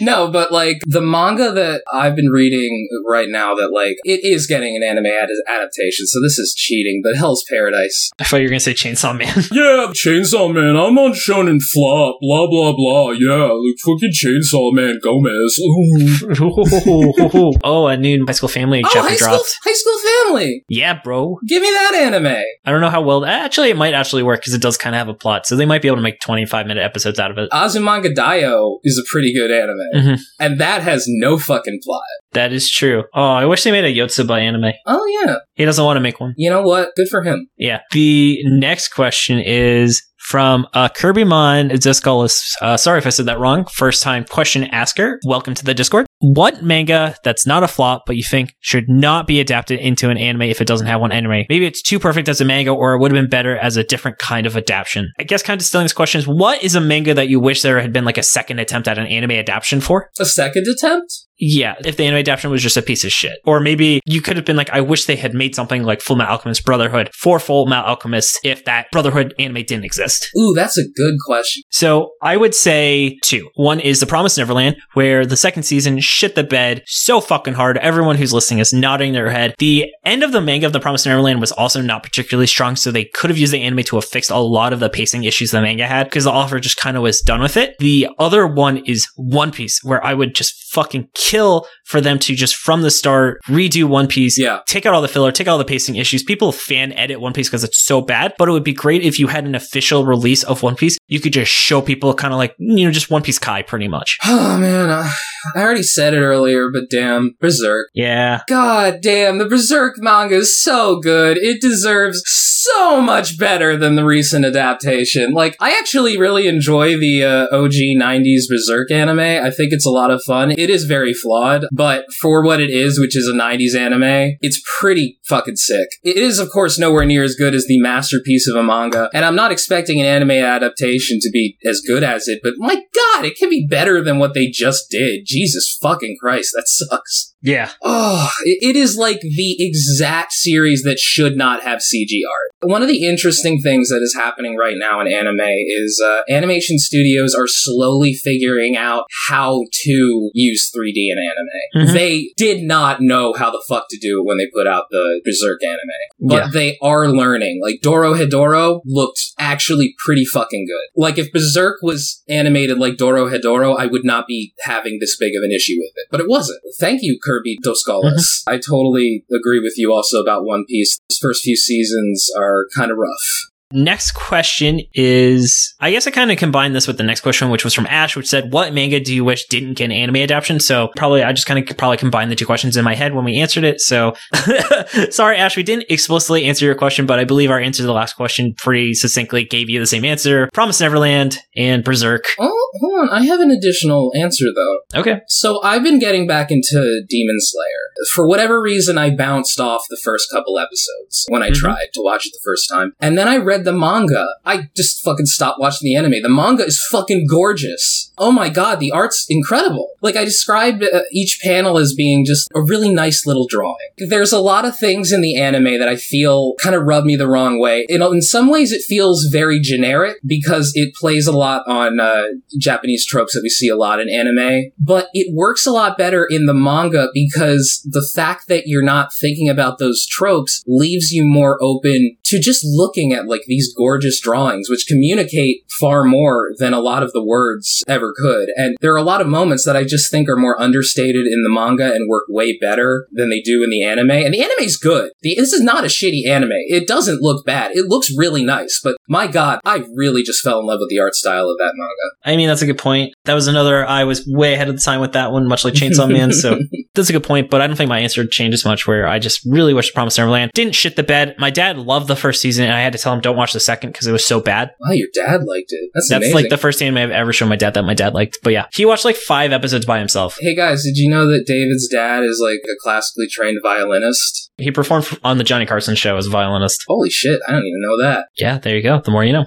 No, 0.01 0.31
but 0.31 0.53
like 0.53 0.79
the 0.87 1.01
manga 1.01 1.53
that 1.53 1.83
I've 1.93 2.17
been 2.17 2.31
reading 2.31 2.89
right 3.07 3.29
now 3.29 3.55
that 3.55 3.73
like 3.75 3.97
it 4.05 4.21
is 4.23 4.47
getting 4.47 4.77
an 4.77 4.83
anime 4.83 5.07
ad- 5.07 5.31
adaptation, 5.49 6.07
so 6.07 6.21
this 6.23 6.39
is 6.39 6.55
cheating, 6.57 7.01
but 7.03 7.17
Hell's 7.17 7.45
Paradise. 7.51 8.11
I 8.19 8.25
thought 8.25 8.37
you 8.39 8.45
were 8.45 8.51
going 8.51 8.61
to 8.61 8.65
say 8.65 8.75
Chainsaw 8.75 9.17
Man. 9.17 9.35
Yeah, 9.53 9.93
Chainsaw 9.93 10.53
Man, 10.53 10.77
I'm 10.77 10.97
on 10.99 11.13
Shonen 11.13 11.61
Flop, 11.61 12.17
blah 12.21 12.47
blah 12.49 12.73
blah, 12.77 13.11
yeah, 13.11 13.51
like 13.53 13.77
fucking 13.85 14.13
Chainsaw 14.13 14.73
Man 14.73 14.99
Gomez. 15.03 15.59
Ooh. 16.41 17.53
oh, 17.65 17.87
a 17.87 17.97
new 17.97 18.25
High 18.27 18.33
School 18.33 18.49
Family 18.49 18.83
Oh, 18.85 18.89
chapter 18.93 19.09
high 19.11 19.17
school, 19.17 19.29
dropped. 19.37 19.55
high 19.65 19.73
school 19.73 19.99
family. 20.29 20.65
Yeah, 20.69 21.01
bro. 21.03 21.39
Give 21.47 21.63
me 21.63 21.69
that 21.71 21.95
anime. 21.95 22.43
I 22.65 22.71
don't 22.71 22.81
know 22.81 22.91
how 22.91 23.03
well. 23.03 23.25
Actually, 23.25 23.71
it 23.71 23.77
might 23.77 23.95
actually 23.95 24.23
work 24.23 24.41
because 24.41 24.55
it 24.55 24.63
does 24.63 24.77
kind 24.77 24.95
of 24.95 24.99
have 24.99 25.09
a 25.09 25.15
plot, 25.15 25.47
so 25.47 25.57
they 25.57 25.67
might 25.67 25.83
be 25.83 25.89
able 25.89 25.97
to 25.97 26.03
make 26.03 26.21
25 26.21 26.67
minute 26.67 26.83
episodes 26.83 27.19
out 27.19 27.31
of 27.31 27.39
it. 27.39 27.51
Azumanga 27.51 28.15
Daioh 28.15 28.79
is 28.85 28.99
a 28.99 29.03
pretty 29.11 29.33
good 29.35 29.51
anime, 29.51 29.79
Mhm. 29.95 30.21
and 30.41 30.61
that 30.61 30.83
has 30.83 31.05
no 31.09 31.39
fucking 31.39 31.81
plot. 31.85 32.03
That 32.35 32.53
is 32.53 32.71
true. 32.71 33.05
Oh, 33.15 33.23
I 33.33 33.47
wish 33.47 33.65
they 33.65 33.71
made 33.71 33.85
a 33.85 33.93
Yotsuba 33.95 34.39
anime. 34.41 34.73
Oh 34.87 35.07
yeah, 35.25 35.37
He 35.55 35.65
doesn't 35.65 35.85
want 35.85 35.97
to 35.97 36.01
make 36.01 36.21
one. 36.21 36.35
you 36.37 36.51
know 36.51 36.63
what? 36.63 36.91
Good 36.97 37.09
for 37.09 37.23
him. 37.23 37.49
Yeah. 37.57 37.81
The 37.93 38.39
next 38.45 38.89
question 38.89 39.39
is 39.39 40.03
from 40.19 40.67
uh, 40.73 40.89
Kirbymon 40.89 41.71
Ziskullus. 41.73 42.41
Uh, 42.63 42.77
sorry 42.79 42.97
if 42.99 43.07
I 43.07 43.11
said 43.11 43.27
that 43.27 43.39
wrong. 43.39 43.67
First 43.67 44.03
time 44.03 44.25
question 44.25 44.65
asker. 44.65 45.19
Welcome 45.27 45.53
to 45.55 45.65
the 45.65 45.75
Discord. 45.75 46.07
What 46.21 46.63
manga 46.63 47.15
that's 47.25 47.47
not 47.47 47.63
a 47.63 47.69
flop, 47.69 48.05
but 48.07 48.17
you 48.17 48.23
think 48.25 48.55
should 48.61 48.89
not 48.89 49.27
be 49.27 49.39
adapted 49.39 49.81
into 49.81 50.09
an 50.09 50.17
anime 50.17 50.43
if 50.43 50.63
it 50.63 50.67
doesn't 50.67 50.87
have 50.87 51.03
one 51.03 51.13
anime? 51.13 51.45
Maybe 51.51 51.67
it's 51.67 51.83
too 51.83 51.99
perfect 51.99 52.31
as 52.31 52.41
a 52.41 52.45
manga, 52.47 52.71
or 52.71 52.95
it 52.95 53.01
would 53.01 53.13
have 53.13 53.21
been 53.23 53.29
better 53.29 53.59
as 53.59 53.77
a 53.77 53.85
different 53.85 54.17
kind 54.19 54.47
of 54.47 54.57
adaptation. 54.57 55.11
I 55.19 55.25
guess 55.25 55.43
kind 55.43 55.59
of 55.59 55.63
distilling 55.63 55.85
this 55.85 55.93
question 55.93 56.21
is 56.21 56.27
what 56.27 56.63
is 56.65 56.75
a 56.75 56.81
manga 56.81 57.13
that 57.13 57.29
you 57.29 57.39
wish 57.39 57.61
there 57.61 57.79
had 57.81 57.93
been 57.93 58.07
like 58.07 58.17
a 58.17 58.23
second 58.23 58.59
attempt 58.61 58.89
at 58.89 58.99
an 58.99 59.07
anime 59.07 59.33
adaptation 59.33 59.83
for? 59.83 60.09
A 60.19 60.25
second 60.25 60.65
attempt? 60.67 61.13
Yeah, 61.39 61.75
if 61.85 61.97
the 61.97 62.05
anime 62.05 62.19
adaptation 62.19 62.51
was 62.51 62.63
just 62.63 62.77
a 62.77 62.83
piece 62.83 63.05
of 63.05 63.11
shit. 63.11 63.39
Or 63.45 63.61
maybe 63.61 64.01
you 64.05 64.21
could 64.21 64.37
have 64.37 64.45
been 64.45 64.57
like, 64.57 64.71
I 64.71 64.81
wish 64.81 65.07
they 65.07 65.17
had 65.17 65.35
made 65.35 65.55
something 65.55 65.83
like 65.83 66.01
Full 66.01 66.17
Metal 66.17 66.33
Alchemist 66.33 66.65
Brotherhood 66.65 67.11
for 67.15 67.39
Full 67.39 67.67
Metal 67.67 67.87
Alchemist 67.87 68.39
if 68.45 68.65
that 68.65 68.91
Brotherhood 68.93 69.35
anime 69.39 69.65
didn't 69.65 69.85
exist. 69.85 70.29
Ooh, 70.39 70.55
that's 70.55 70.79
a 70.79 70.85
good 70.97 71.15
question. 71.27 71.63
So 71.71 72.13
I 72.23 72.37
would 72.37 72.55
say 72.55 73.19
two. 73.25 73.51
One 73.55 73.81
is 73.81 74.01
The 74.01 74.07
Promised 74.07 74.39
Neverland, 74.39 74.77
where 74.95 75.27
the 75.27 75.37
second 75.37 75.65
season 75.65 75.99
shit 76.01 76.35
the 76.35 76.45
bed 76.45 76.83
so 76.87 77.21
fucking 77.21 77.55
hard. 77.55 77.79
Everyone 77.79 78.17
who's 78.17 78.33
listening 78.33 78.61
is 78.61 78.73
nodding 78.73 79.13
their 79.13 79.31
head. 79.31 79.55
The 79.59 79.91
end 80.05 80.23
of 80.23 80.33
the 80.33 80.41
manga 80.41 80.67
of 80.67 80.73
The 80.73 80.81
Promised 80.81 81.07
Neverland 81.07 81.41
was 81.41 81.53
also 81.53 81.81
not 81.81 82.03
particularly 82.03 82.47
strong, 82.47 82.77
so 82.77 82.91
they 82.91 83.05
could 83.05 83.31
have 83.31 83.39
used 83.39 83.53
the 83.53 83.63
anime 83.63 83.85
to 83.85 83.97
have 83.97 84.05
fixed 84.05 84.31
a 84.31 84.39
lot 84.39 84.73
of 84.73 84.81
the 84.81 84.91
pacing 84.91 85.25
issues 85.25 85.51
the 85.51 85.61
manga 85.61 85.87
had 85.87 86.05
because 86.05 86.25
the 86.25 86.33
author 86.33 86.61
just 86.61 86.77
kind 86.77 86.97
of 86.97 87.03
was 87.03 87.21
done 87.21 87.41
with 87.41 87.57
it. 87.57 87.77
The 87.79 88.09
other 88.19 88.47
one 88.47 88.79
is 88.79 89.09
One 89.17 89.51
Piece, 89.51 89.81
where 89.83 90.05
I 90.05 90.15
would 90.15 90.35
just 90.35 90.55
fucking 90.73 91.09
kill 91.31 91.67
for 91.87 92.01
them 92.01 92.19
to 92.21 92.35
just 92.35 92.55
from 92.57 92.83
the 92.83 92.91
start 92.91 93.39
redo 93.49 93.85
One 93.85 94.07
Piece, 94.07 94.39
Yeah. 94.39 94.61
take 94.67 94.87
out 94.87 94.95
all 94.95 95.03
the 95.03 95.09
filler, 95.09 95.33
take 95.33 95.47
out 95.49 95.53
all 95.53 95.59
the 95.59 95.65
pacing 95.65 95.97
issues. 95.97 96.23
People 96.23 96.53
fan 96.53 96.93
edit 96.93 97.21
One 97.21 97.33
Piece 97.33 97.49
because 97.49 97.65
it's 97.65 97.85
so 97.85 98.01
bad, 98.01 98.35
but 98.39 98.49
it 98.49 98.53
would 98.53 98.65
be 98.65 98.73
great 98.73 99.03
if 99.03 99.19
you 99.19 99.27
had 99.29 99.45
an 99.45 99.55
official 99.55 100.05
release 100.05 100.43
of 100.45 100.63
One 100.63 100.77
Piece. 100.77 100.97
You 101.09 101.21
could 101.21 101.33
just 101.33 101.51
show 101.53 101.81
people 101.81 102.13
kind 102.15 102.33
of 102.33 102.39
like, 102.39 102.55
you 102.59 102.85
know, 102.87 102.91
just 102.93 103.11
One 103.11 103.23
Piece 103.23 103.39
Kai 103.39 103.63
pretty 103.63 103.89
much. 103.89 104.19
Oh 104.27 104.59
man, 104.59 104.91
I, 104.91 105.13
I 105.55 105.63
already 105.63 105.83
said 105.83 106.15
it 106.15 106.21
earlier, 106.21 106.71
but 106.73 106.91
damn, 106.91 107.37
Berserk. 107.41 107.89
Yeah. 107.95 108.43
God 108.49 109.01
damn, 109.03 109.39
the 109.39 109.47
Berserk 109.49 109.95
manga 109.99 110.37
is 110.37 110.61
so 110.61 111.01
good. 111.01 111.37
It 111.39 111.61
deserves 111.61 112.23
so 112.27 113.01
much 113.01 113.39
better 113.39 113.77
than 113.77 113.95
the 113.95 114.05
recent 114.05 114.45
adaptation. 114.45 115.33
Like, 115.33 115.57
I 115.61 115.77
actually 115.79 116.17
really 116.17 116.47
enjoy 116.47 116.99
the 116.99 117.25
uh, 117.25 117.57
OG 117.57 117.73
90s 117.73 118.43
Berserk 118.49 118.91
anime. 118.91 119.21
I 119.21 119.51
think 119.51 119.73
it's 119.73 119.87
a 119.87 119.91
lot 119.91 120.11
of 120.11 120.23
fun. 120.23 120.53
It 120.53 120.71
is 120.71 120.85
very 120.85 121.13
flawed, 121.13 121.67
but 121.73 122.07
for 122.21 122.43
what 122.43 122.61
it 122.61 122.71
is, 122.71 122.99
which 122.99 123.17
is 123.17 123.29
a 123.29 123.33
90s 123.33 123.77
anime, 123.77 124.37
it's 124.41 124.63
pretty 124.79 125.19
fucking 125.25 125.57
sick. 125.57 125.89
It 126.03 126.17
is, 126.17 126.39
of 126.39 126.51
course, 126.51 126.79
nowhere 126.79 127.05
near 127.05 127.23
as 127.23 127.35
good 127.35 127.55
as 127.55 127.67
the 127.67 127.81
masterpiece 127.81 128.49
of 128.49 128.57
a 128.57 128.63
manga, 128.63 129.11
and 129.13 129.25
I'm 129.25 129.37
not 129.37 129.53
expecting 129.53 130.01
an 130.01 130.07
anime 130.07 130.31
adaptation 130.31 131.19
to 131.21 131.31
be 131.31 131.57
as 131.65 131.81
good 131.81 132.03
as 132.03 132.29
it, 132.29 132.41
but 132.43 132.55
my 132.57 132.75
god, 132.75 133.25
it 133.25 133.37
can 133.37 133.51
be 133.51 133.67
better 133.69 134.03
than 134.03 134.19
what 134.19 134.35
they 134.35 134.49
just 134.49 134.91
did. 134.91 135.27
Jesus 135.35 135.77
fucking 135.83 136.17
Christ, 136.21 136.53
that 136.55 136.69
sucks. 136.69 137.34
Yeah. 137.45 137.71
Oh, 137.83 138.31
it 138.45 138.75
is 138.75 138.97
like 138.97 139.21
the 139.21 139.57
exact 139.59 140.33
series 140.33 140.83
that 140.85 140.99
should 140.99 141.37
not 141.37 141.63
have 141.63 141.81
CG 141.81 142.21
art. 142.29 142.51
One 142.71 142.81
of 142.81 142.89
the 142.89 143.07
interesting 143.07 143.61
things 143.61 143.91
that 143.91 144.01
is 144.01 144.15
happening 144.15 144.57
right 144.57 144.77
now 144.79 144.99
in 145.01 145.07
anime 145.07 145.39
is 145.69 146.01
uh, 146.03 146.23
animation 146.31 146.79
studios 146.79 147.35
are 147.35 147.47
slowly 147.47 148.15
figuring 148.15 148.79
out 148.79 149.05
how 149.29 149.65
to 149.85 150.31
use 150.33 150.71
3D 150.75 151.11
in 151.11 151.19
anime. 151.19 151.89
Mhm. 151.89 151.93
They 151.93 152.33
did 152.39 152.63
not 152.63 153.03
know 153.03 153.35
how 153.35 153.51
the 153.51 153.63
fuck 153.69 153.89
to 153.91 153.99
do 154.01 154.21
it 154.21 154.25
when 154.27 154.39
they 154.39 154.47
put 154.47 154.67
out 154.67 154.85
the 154.91 155.21
Berserk 155.23 155.63
anime, 155.63 156.29
but 156.31 156.45
Yeah. 156.47 156.51
they 156.51 156.79
are 156.81 157.11
learning. 157.11 157.61
Like 157.63 157.81
Dorohedoro 157.83 158.81
looked 158.87 159.21
actually 159.39 159.95
pretty 160.03 160.25
fucking 160.25 160.67
good. 160.67 161.01
Like 161.01 161.19
if 161.19 161.31
Berserk 161.31 161.81
was 161.83 162.23
animated 162.27 162.79
like 162.79 162.95
Dorohedoro, 162.95 163.79
I 163.79 163.85
would 163.85 164.05
not 164.05 164.27
be 164.27 164.55
having 164.63 164.99
this 164.99 165.15
big 165.19 165.35
of 165.37 165.43
an 165.43 165.53
issue 165.53 165.77
with 165.77 165.93
it. 165.97 166.07
But 166.11 166.21
it 166.21 166.29
wasn't. 166.29 166.61
Thank 166.81 167.03
you, 167.03 167.19
Kirby 167.35 167.59
Doskalis. 167.65 168.15
Mm-hmm. 168.15 168.55
I 168.55 168.57
totally 168.59 169.25
agree 169.35 169.61
with 169.61 169.75
you 169.77 169.93
also 169.93 170.21
about 170.21 170.45
One 170.45 170.65
Piece. 170.67 170.99
Those 171.09 171.19
first 171.19 171.43
few 171.43 171.57
seasons 171.57 172.31
are 172.37 172.67
kind 172.77 172.91
of 172.91 172.99
rough. 172.99 173.51
Next 173.77 174.13
question 174.13 174.81
is 174.95 175.75
I 175.81 175.91
guess 175.91 176.07
I 176.07 176.13
kind 176.13 176.31
of 176.31 176.39
combined 176.39 176.77
this 176.77 176.87
with 176.87 176.97
the 176.97 177.03
next 177.03 177.23
question, 177.23 177.51
which 177.51 177.65
was 177.65 177.75
from 177.75 177.87
Ash, 177.89 178.17
which 178.17 178.29
said, 178.29 178.53
What 178.53 178.73
manga 178.73 179.01
do 179.01 179.13
you 179.13 179.25
wish 179.25 179.47
didn't 179.49 179.75
get 179.75 179.87
an 179.87 179.93
anime 179.93 180.17
adaptation? 180.17 180.61
So 180.61 180.91
probably 180.97 181.25
I 181.25 181.33
just 181.33 181.47
kind 181.49 181.59
of 181.69 181.77
probably 181.77 181.97
combined 181.97 182.31
the 182.31 182.37
two 182.37 182.47
questions 182.47 182.77
in 182.77 182.85
my 182.85 182.95
head 182.95 183.15
when 183.15 183.25
we 183.25 183.37
answered 183.39 183.65
it. 183.65 183.81
So 183.81 184.15
sorry, 185.11 185.37
Ash, 185.39 185.57
we 185.57 185.63
didn't 185.65 185.87
explicitly 185.91 186.45
answer 186.45 186.65
your 186.65 186.75
question, 186.77 187.05
but 187.07 187.19
I 187.19 187.25
believe 187.25 187.51
our 187.51 187.59
answer 187.59 187.83
to 187.83 187.87
the 187.87 187.93
last 187.93 188.15
question 188.15 188.55
pretty 188.57 188.95
succinctly 188.95 189.45
gave 189.45 189.69
you 189.69 189.81
the 189.81 189.87
same 189.87 190.05
answer. 190.05 190.49
Promise 190.53 190.81
Neverland 190.81 191.39
and 191.57 191.83
Berserk. 191.83 192.27
Oh, 192.39 192.71
hold 192.81 193.01
on. 193.01 193.09
I 193.11 193.25
have 193.25 193.41
an 193.41 193.51
additional 193.51 194.13
answer 194.17 194.47
though. 194.55 195.01
Okay. 195.01 195.21
So 195.27 195.61
I've 195.63 195.83
been 195.83 195.99
getting 195.99 196.27
back 196.29 196.51
into 196.51 197.03
Demon 197.09 197.37
Slayer. 197.41 198.07
For 198.15 198.27
whatever 198.29 198.61
reason, 198.61 198.99
I 198.99 199.11
bounced 199.11 199.59
off 199.59 199.83
the 199.91 199.99
first 200.03 200.31
couple 200.31 200.59
episodes 200.59 201.27
when 201.29 201.43
I 201.43 201.51
Mhm. 201.51 201.55
tried 201.55 201.87
to 201.95 202.03
watch 202.03 202.27
it 202.27 202.33
the 202.33 202.41
first 202.45 202.69
time. 202.69 202.93
And 203.01 203.19
then 203.19 203.27
I 203.29 203.37
read 203.37 203.64
the 203.65 203.73
manga. 203.73 204.27
I 204.45 204.71
just 204.77 205.03
fucking 205.05 205.27
stopped 205.27 205.61
watching 205.61 205.87
the 205.87 205.97
anime. 205.97 206.23
The 206.23 206.29
manga 206.29 206.65
is 206.65 206.85
fucking 206.91 207.27
gorgeous. 207.29 208.13
Oh 208.17 208.31
my 208.31 208.49
god, 208.49 208.81
the 208.81 208.93
art's 208.93 209.27
incredible. 209.29 209.91
Like 210.01 210.17
I 210.17 210.25
described 210.25 210.85
uh, 210.85 211.01
each 211.11 211.41
panel 211.43 211.79
as 211.79 211.95
being 211.95 212.25
just 212.25 212.49
a 212.55 212.63
really 212.63 212.93
nice 212.93 213.27
little 213.27 213.47
drawing. 213.49 213.77
There's 213.97 214.33
a 214.33 214.41
lot 214.41 214.65
of 214.65 214.77
things 214.77 215.13
in 215.13 215.21
the 215.21 215.37
anime 215.37 215.79
that 215.79 215.89
I 215.89 215.97
feel 215.97 216.55
kind 216.61 216.75
of 216.75 216.85
rub 216.85 217.05
me 217.05 217.17
the 217.17 217.29
wrong 217.29 217.59
way. 217.59 217.87
Know, 217.91 218.13
in 218.13 218.23
some 218.23 218.49
ways 218.49 218.73
it 218.73 218.83
feels 218.83 219.29
very 219.33 219.61
generic 219.61 220.19
because 220.27 220.73
it 220.75 220.95
plays 220.95 221.27
a 221.27 221.33
lot 221.33 221.67
on 221.67 222.01
uh, 222.01 222.25
Japanese 222.59 223.07
tropes 223.07 223.35
that 223.35 223.43
we 223.43 223.49
see 223.49 223.69
a 223.69 223.77
lot 223.77 224.01
in 224.01 224.09
anime, 224.09 224.73
but 224.79 225.09
it 225.13 225.35
works 225.35 225.67
a 225.67 225.73
lot 225.73 225.97
better 225.97 226.27
in 226.29 226.47
the 226.47 226.55
manga 226.55 227.09
because 227.15 227.87
the 227.91 228.07
fact 228.15 228.49
that 228.49 228.67
you're 228.67 228.85
not 228.85 229.13
thinking 229.13 229.49
about 229.49 229.79
those 229.79 230.07
tropes 230.07 230.63
leaves 230.67 231.11
you 231.11 231.25
more 231.25 231.59
open 231.63 232.17
to 232.27 232.41
just 232.41 232.65
looking 232.65 233.13
at 233.13 233.27
like 233.27 233.43
these 233.47 233.73
gorgeous 233.75 234.21
drawings, 234.21 234.69
which 234.71 234.87
communicate 234.87 235.65
far 235.79 236.05
more 236.05 236.51
than 236.59 236.73
a 236.73 236.81
lot 236.81 237.03
of 237.03 237.13
the 237.13 237.25
words 237.25 237.83
ever 237.87 238.13
could. 238.17 238.49
And 238.57 238.77
there 238.81 238.93
are 238.93 238.99
a 238.99 239.03
lot 239.03 239.21
of 239.21 239.27
moments 239.27 239.65
that 239.65 239.77
I 239.77 239.85
just 239.85 240.11
think 240.11 240.29
are 240.29 240.37
more 240.37 240.61
understated 240.61 241.27
in 241.27 241.43
the 241.43 241.51
manga 241.51 241.93
and 241.93 242.09
work 242.09 242.25
way 242.29 242.57
better 242.59 243.07
than 243.13 243.31
they 243.31 243.41
do 243.41 243.63
in 243.63 243.71
the 243.71 243.85
anime. 243.85 244.11
And 244.11 244.33
the 244.33 244.43
anime's 244.43 244.77
good. 244.77 245.13
The, 245.21 245.35
this 245.37 245.53
is 245.53 245.61
not 245.61 245.85
a 245.85 245.89
shitty 245.89 246.27
anime. 246.27 246.53
It 246.53 246.87
doesn't 246.87 247.23
look 247.23 247.45
bad. 247.45 247.73
It 247.75 247.87
looks 247.89 248.11
really 248.17 248.45
nice, 248.45 248.81
but 248.83 248.97
my 249.09 249.27
god, 249.27 249.61
I 249.65 249.85
really 249.95 250.23
just 250.23 250.43
fell 250.43 250.61
in 250.61 250.67
love 250.67 250.81
with 250.81 250.91
the 250.91 251.01
art 251.01 251.15
style 251.15 251.49
of 251.49 251.59
that 251.59 251.73
manga. 251.75 252.15
I 252.25 252.37
mean, 252.37 252.49
that's 252.49 252.63
a 252.63 252.67
good 252.67 252.79
point. 252.79 253.15
That 253.25 253.35
was 253.35 253.49
another, 253.49 253.87
I 253.87 254.05
was 254.05 254.27
way 254.27 254.55
ahead 254.55 254.69
of 254.69 254.77
the 254.77 254.83
time 254.83 255.01
with 255.01 255.13
that 255.13 255.33
one, 255.33 255.47
much 255.47 255.65
like 255.65 255.75
Chainsaw 255.75 256.11
Man. 256.11 256.33
So 256.33 256.59
that's 256.95 257.11
a 257.11 257.13
good 257.13 257.25
point, 257.25 257.51
but 257.51 257.61
I 257.61 257.67
don't 257.67 257.77
think 257.77 257.89
my 257.89 258.01
answer 258.01 258.27
changes 258.27 258.65
much 258.65 258.87
where 258.87 259.07
I 259.07 259.19
just 259.19 259.45
really 259.45 259.75
wish 259.75 259.91
the 259.91 259.95
Promise 259.95 260.19
Neverland 260.19 260.53
didn't 260.55 260.75
shit 260.75 260.97
the 260.97 261.03
bed. 261.03 261.35
My 261.39 261.51
dad 261.51 261.79
loved 261.79 262.09
the 262.09 262.14
first 262.17 262.41
season 262.41 262.65
and 262.65 262.75
I 262.75 262.81
had 262.81 262.93
to 262.93 262.99
tell 262.99 263.13
him 263.13 263.21
don't 263.21 263.37
watch 263.37 263.53
the 263.53 263.61
second 263.61 263.91
because 263.91 264.07
it 264.07 264.13
was 264.13 264.27
so 264.27 264.41
bad. 264.41 264.73
Wow, 264.81 264.93
your 264.93 265.09
dad 265.13 265.45
liked 265.45 265.73
it. 265.73 265.91
That's, 265.95 266.11
amazing. 266.11 266.21
That's 266.21 266.33
amazing. 266.33 266.35
like 266.35 266.49
the 266.51 266.59
first 266.59 266.83
anime 266.83 266.99
I've 266.99 267.11
ever 267.11 267.33
shown 267.33 267.49
my 267.49 267.57
dad 267.57 267.75
that 267.75 267.83
my 267.85 267.95
dad 267.95 268.15
liked. 268.15 268.39
But 268.43 268.53
yeah, 268.53 268.67
he 268.73 268.85
watched 268.85 269.05
like 269.05 269.17
five 269.17 269.53
episodes 269.53 269.87
by 269.87 269.99
himself. 269.99 270.37
Hey 270.41 270.55
guys, 270.55 270.85
did 270.85 270.97
you 270.97 271.09
know 271.11 271.27
that 271.29 271.47
David's 271.47 271.89
dad 271.89 272.23
is 272.25 272.41
like 272.43 272.61
a 272.65 272.77
classically 272.83 273.27
trained 273.29 273.59
violinist? 273.63 274.51
He 274.57 274.71
performed 274.71 275.19
on 275.25 275.39
the 275.39 275.45
Johnny 275.45 275.67
Carson 275.67 275.97
show 275.97 276.17
as 276.17 276.27
a 276.27 276.31
violinist. 276.31 276.85
Holy 276.87 277.11
shit, 277.11 277.41
I 277.49 277.53
don't 277.53 277.67
even 277.67 277.81
know 277.81 278.03
that. 278.03 278.27
Yeah, 278.39 278.59
there 278.59 278.77
you 278.77 278.83
go. 278.83 279.01
The 279.01 279.11
more 279.11 279.25
you 279.25 279.33
know. 279.33 279.47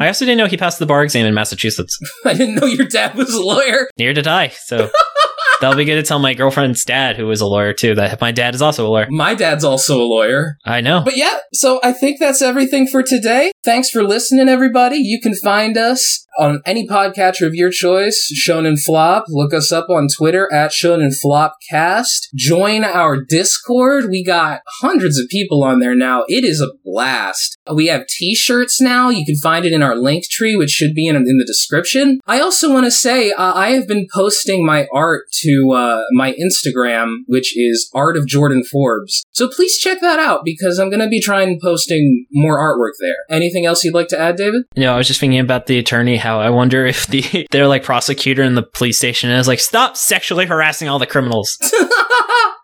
I 0.00 0.06
also 0.06 0.24
didn't 0.24 0.38
know 0.38 0.46
he 0.46 0.56
passed 0.56 0.78
the 0.78 0.86
bar 0.86 1.02
exam 1.02 1.26
in 1.26 1.34
Massachusetts. 1.34 1.98
I 2.24 2.32
didn't 2.34 2.54
know 2.54 2.66
your 2.66 2.86
dad 2.86 3.14
was 3.14 3.34
a 3.34 3.42
lawyer. 3.42 3.88
Near 3.98 4.14
did 4.14 4.26
I. 4.26 4.48
So 4.48 4.90
that'll 5.60 5.76
be 5.76 5.84
good 5.84 5.96
to 5.96 6.02
tell 6.02 6.18
my 6.18 6.34
girlfriend's 6.34 6.84
dad, 6.84 7.16
who 7.16 7.30
is 7.30 7.40
a 7.40 7.46
lawyer 7.46 7.72
too, 7.72 7.94
that 7.94 8.20
my 8.20 8.32
dad 8.32 8.54
is 8.54 8.62
also 8.62 8.86
a 8.86 8.90
lawyer. 8.90 9.06
My 9.10 9.34
dad's 9.34 9.64
also 9.64 10.00
a 10.00 10.04
lawyer. 10.04 10.56
I 10.64 10.80
know. 10.80 11.02
But 11.04 11.16
yeah, 11.16 11.38
so 11.52 11.80
I 11.82 11.92
think 11.92 12.18
that's 12.20 12.42
everything 12.42 12.86
for 12.86 13.02
today. 13.02 13.52
Thanks 13.64 13.90
for 13.90 14.02
listening, 14.02 14.48
everybody. 14.48 14.96
You 14.96 15.20
can 15.20 15.34
find 15.34 15.76
us 15.76 16.26
on 16.38 16.62
any 16.64 16.86
podcatcher 16.86 17.46
of 17.46 17.54
your 17.54 17.70
choice, 17.70 18.32
Shonen 18.46 18.80
Flop. 18.80 19.24
Look 19.28 19.52
us 19.52 19.72
up 19.72 19.90
on 19.90 20.06
Twitter 20.08 20.48
at 20.52 20.70
Shonen 20.70 21.12
Flopcast. 21.12 22.28
Join 22.34 22.84
our 22.84 23.20
Discord. 23.20 24.08
We 24.08 24.24
got 24.24 24.60
hundreds 24.80 25.18
of 25.18 25.28
people 25.28 25.64
on 25.64 25.80
there 25.80 25.96
now. 25.96 26.24
It 26.28 26.44
is 26.44 26.60
a 26.60 26.70
blast. 26.84 27.58
We 27.72 27.88
have 27.88 28.06
t-shirts 28.06 28.80
now. 28.80 29.08
You 29.10 29.26
can 29.26 29.36
find 29.36 29.64
it 29.64 29.72
in 29.72 29.82
our 29.82 29.96
link 29.96 30.24
tree, 30.30 30.54
which 30.54 30.70
should 30.70 30.94
be 30.94 31.08
in, 31.08 31.16
in 31.16 31.38
the 31.38 31.44
description. 31.44 32.20
I 32.26 32.40
also 32.40 32.72
want 32.72 32.86
to 32.86 32.90
say, 32.90 33.32
uh, 33.32 33.54
I 33.54 33.70
have 33.70 33.88
been 33.88 34.06
posting 34.14 34.64
my 34.64 34.86
art 34.94 35.24
to 35.40 35.72
uh, 35.74 36.02
my 36.12 36.34
Instagram, 36.34 37.16
which 37.26 37.56
is 37.58 37.90
Art 37.94 38.16
of 38.16 38.26
Jordan 38.26 38.62
Forbes. 38.62 39.24
So 39.32 39.48
please 39.48 39.76
check 39.78 40.00
that 40.00 40.18
out 40.20 40.44
because 40.44 40.78
I'm 40.78 40.90
going 40.90 41.00
to 41.00 41.08
be 41.08 41.20
trying 41.20 41.58
posting 41.60 42.26
more 42.30 42.58
artwork 42.58 42.92
there. 43.00 43.16
Anything 43.28 43.66
else 43.66 43.82
you'd 43.82 43.94
like 43.94 44.08
to 44.08 44.18
add, 44.18 44.36
David? 44.36 44.62
No, 44.76 44.94
I 44.94 44.98
was 44.98 45.08
just 45.08 45.20
thinking 45.20 45.40
about 45.40 45.66
the 45.66 45.78
attorney. 45.78 46.16
How 46.28 46.40
I 46.40 46.50
wonder 46.50 46.84
if 46.84 47.06
the 47.06 47.48
they're 47.50 47.66
like 47.66 47.84
prosecutor 47.84 48.42
in 48.42 48.54
the 48.54 48.62
police 48.62 48.98
station 48.98 49.30
is 49.30 49.48
like, 49.48 49.60
stop 49.60 49.96
sexually 49.96 50.44
harassing 50.44 50.86
all 50.86 50.98
the 50.98 51.06
criminals. 51.06 51.56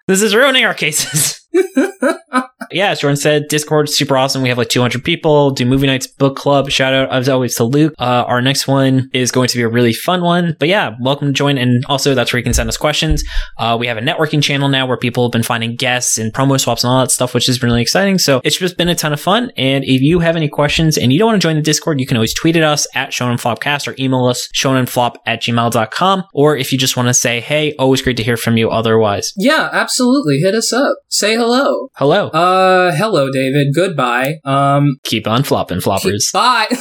This 0.07 0.21
is 0.21 0.35
ruining 0.35 0.67
our 0.67 0.75
cases. 0.75 1.41
yeah, 2.75 2.91
as 2.91 3.01
Jordan 3.01 3.17
said, 3.17 3.49
Discord 3.49 3.89
is 3.89 3.97
super 3.97 4.17
awesome. 4.17 4.43
We 4.43 4.49
have 4.49 4.59
like 4.59 4.69
200 4.69 5.03
people. 5.03 5.51
Do 5.51 5.65
movie 5.65 5.87
nights, 5.87 6.07
book 6.07 6.37
club. 6.37 6.71
Shout 6.71 6.93
out 6.93 7.11
as 7.13 7.29
always 7.29 7.55
to 7.57 7.65
Luke. 7.65 7.95
Uh, 7.99 8.25
our 8.27 8.43
next 8.43 8.67
one 8.69 9.11
is 9.13 9.31
going 9.31 9.49
to 9.49 9.57
be 9.57 9.63
a 9.63 9.69
really 9.69 9.93
fun 9.93 10.23
one. 10.23 10.57
But 10.59 10.69
yeah, 10.69 10.97
welcome 11.01 11.29
to 11.29 11.33
join. 11.33 11.59
And 11.59 11.85
also, 11.87 12.15
that's 12.15 12.33
where 12.33 12.39
you 12.39 12.45
can 12.45 12.55
send 12.55 12.69
us 12.69 12.77
questions. 12.77 13.25
Uh, 13.59 13.77
we 13.79 13.87
have 13.87 13.97
a 13.97 14.01
networking 14.01 14.43
channel 14.43 14.69
now 14.69 14.87
where 14.87 14.97
people 14.97 15.25
have 15.25 15.33
been 15.33 15.43
finding 15.43 15.77
guests 15.77 16.19
and 16.19 16.33
promo 16.33 16.59
swaps 16.61 16.85
and 16.85 16.93
all 16.93 17.01
that 17.01 17.11
stuff, 17.11 17.35
which 17.35 17.49
been 17.59 17.71
really 17.71 17.83
exciting. 17.83 18.19
So 18.19 18.41
it's 18.45 18.59
just 18.59 18.77
been 18.77 18.89
a 18.89 18.95
ton 18.95 19.13
of 19.13 19.21
fun. 19.21 19.51
And 19.57 19.85
if 19.85 20.03
you 20.03 20.19
have 20.21 20.37
any 20.37 20.49
questions 20.49 20.99
and 20.99 21.13
you 21.13 21.19
don't 21.19 21.29
want 21.29 21.41
to 21.41 21.47
join 21.47 21.57
the 21.57 21.63
Discord, 21.63 22.01
you 22.01 22.07
can 22.07 22.17
always 22.17 22.35
tweet 22.35 22.57
at 22.57 22.63
us 22.63 22.87
at 22.95 23.11
ShonenFlopcast 23.11 23.87
or 23.87 23.95
email 23.99 24.25
us 24.27 24.49
shonenflop 24.55 25.17
at 25.27 25.43
gmail.com. 25.43 26.25
Or 26.33 26.57
if 26.57 26.73
you 26.73 26.79
just 26.79 26.97
want 26.97 27.09
to 27.09 27.15
say, 27.15 27.41
hey, 27.41 27.75
always 27.79 28.03
great 28.03 28.17
to 28.17 28.23
hear 28.23 28.37
from 28.37 28.57
you 28.57 28.71
otherwise. 28.71 29.33
yeah, 29.37 29.69
absolutely. 29.73 30.39
Hit 30.39 30.55
us 30.55 30.73
up. 30.73 30.97
Say 31.09 31.35
hello. 31.37 31.91
Hello. 31.95 32.29
Uh, 32.29 32.64
hello, 32.95 33.31
David. 33.31 33.75
Goodbye. 33.75 34.41
Um, 34.45 34.97
Keep 35.05 35.27
on 35.27 35.45
flopping, 35.45 35.79
floppers. 35.79 36.33
bye. 36.33 36.67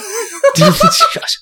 Gosh. 0.58 1.40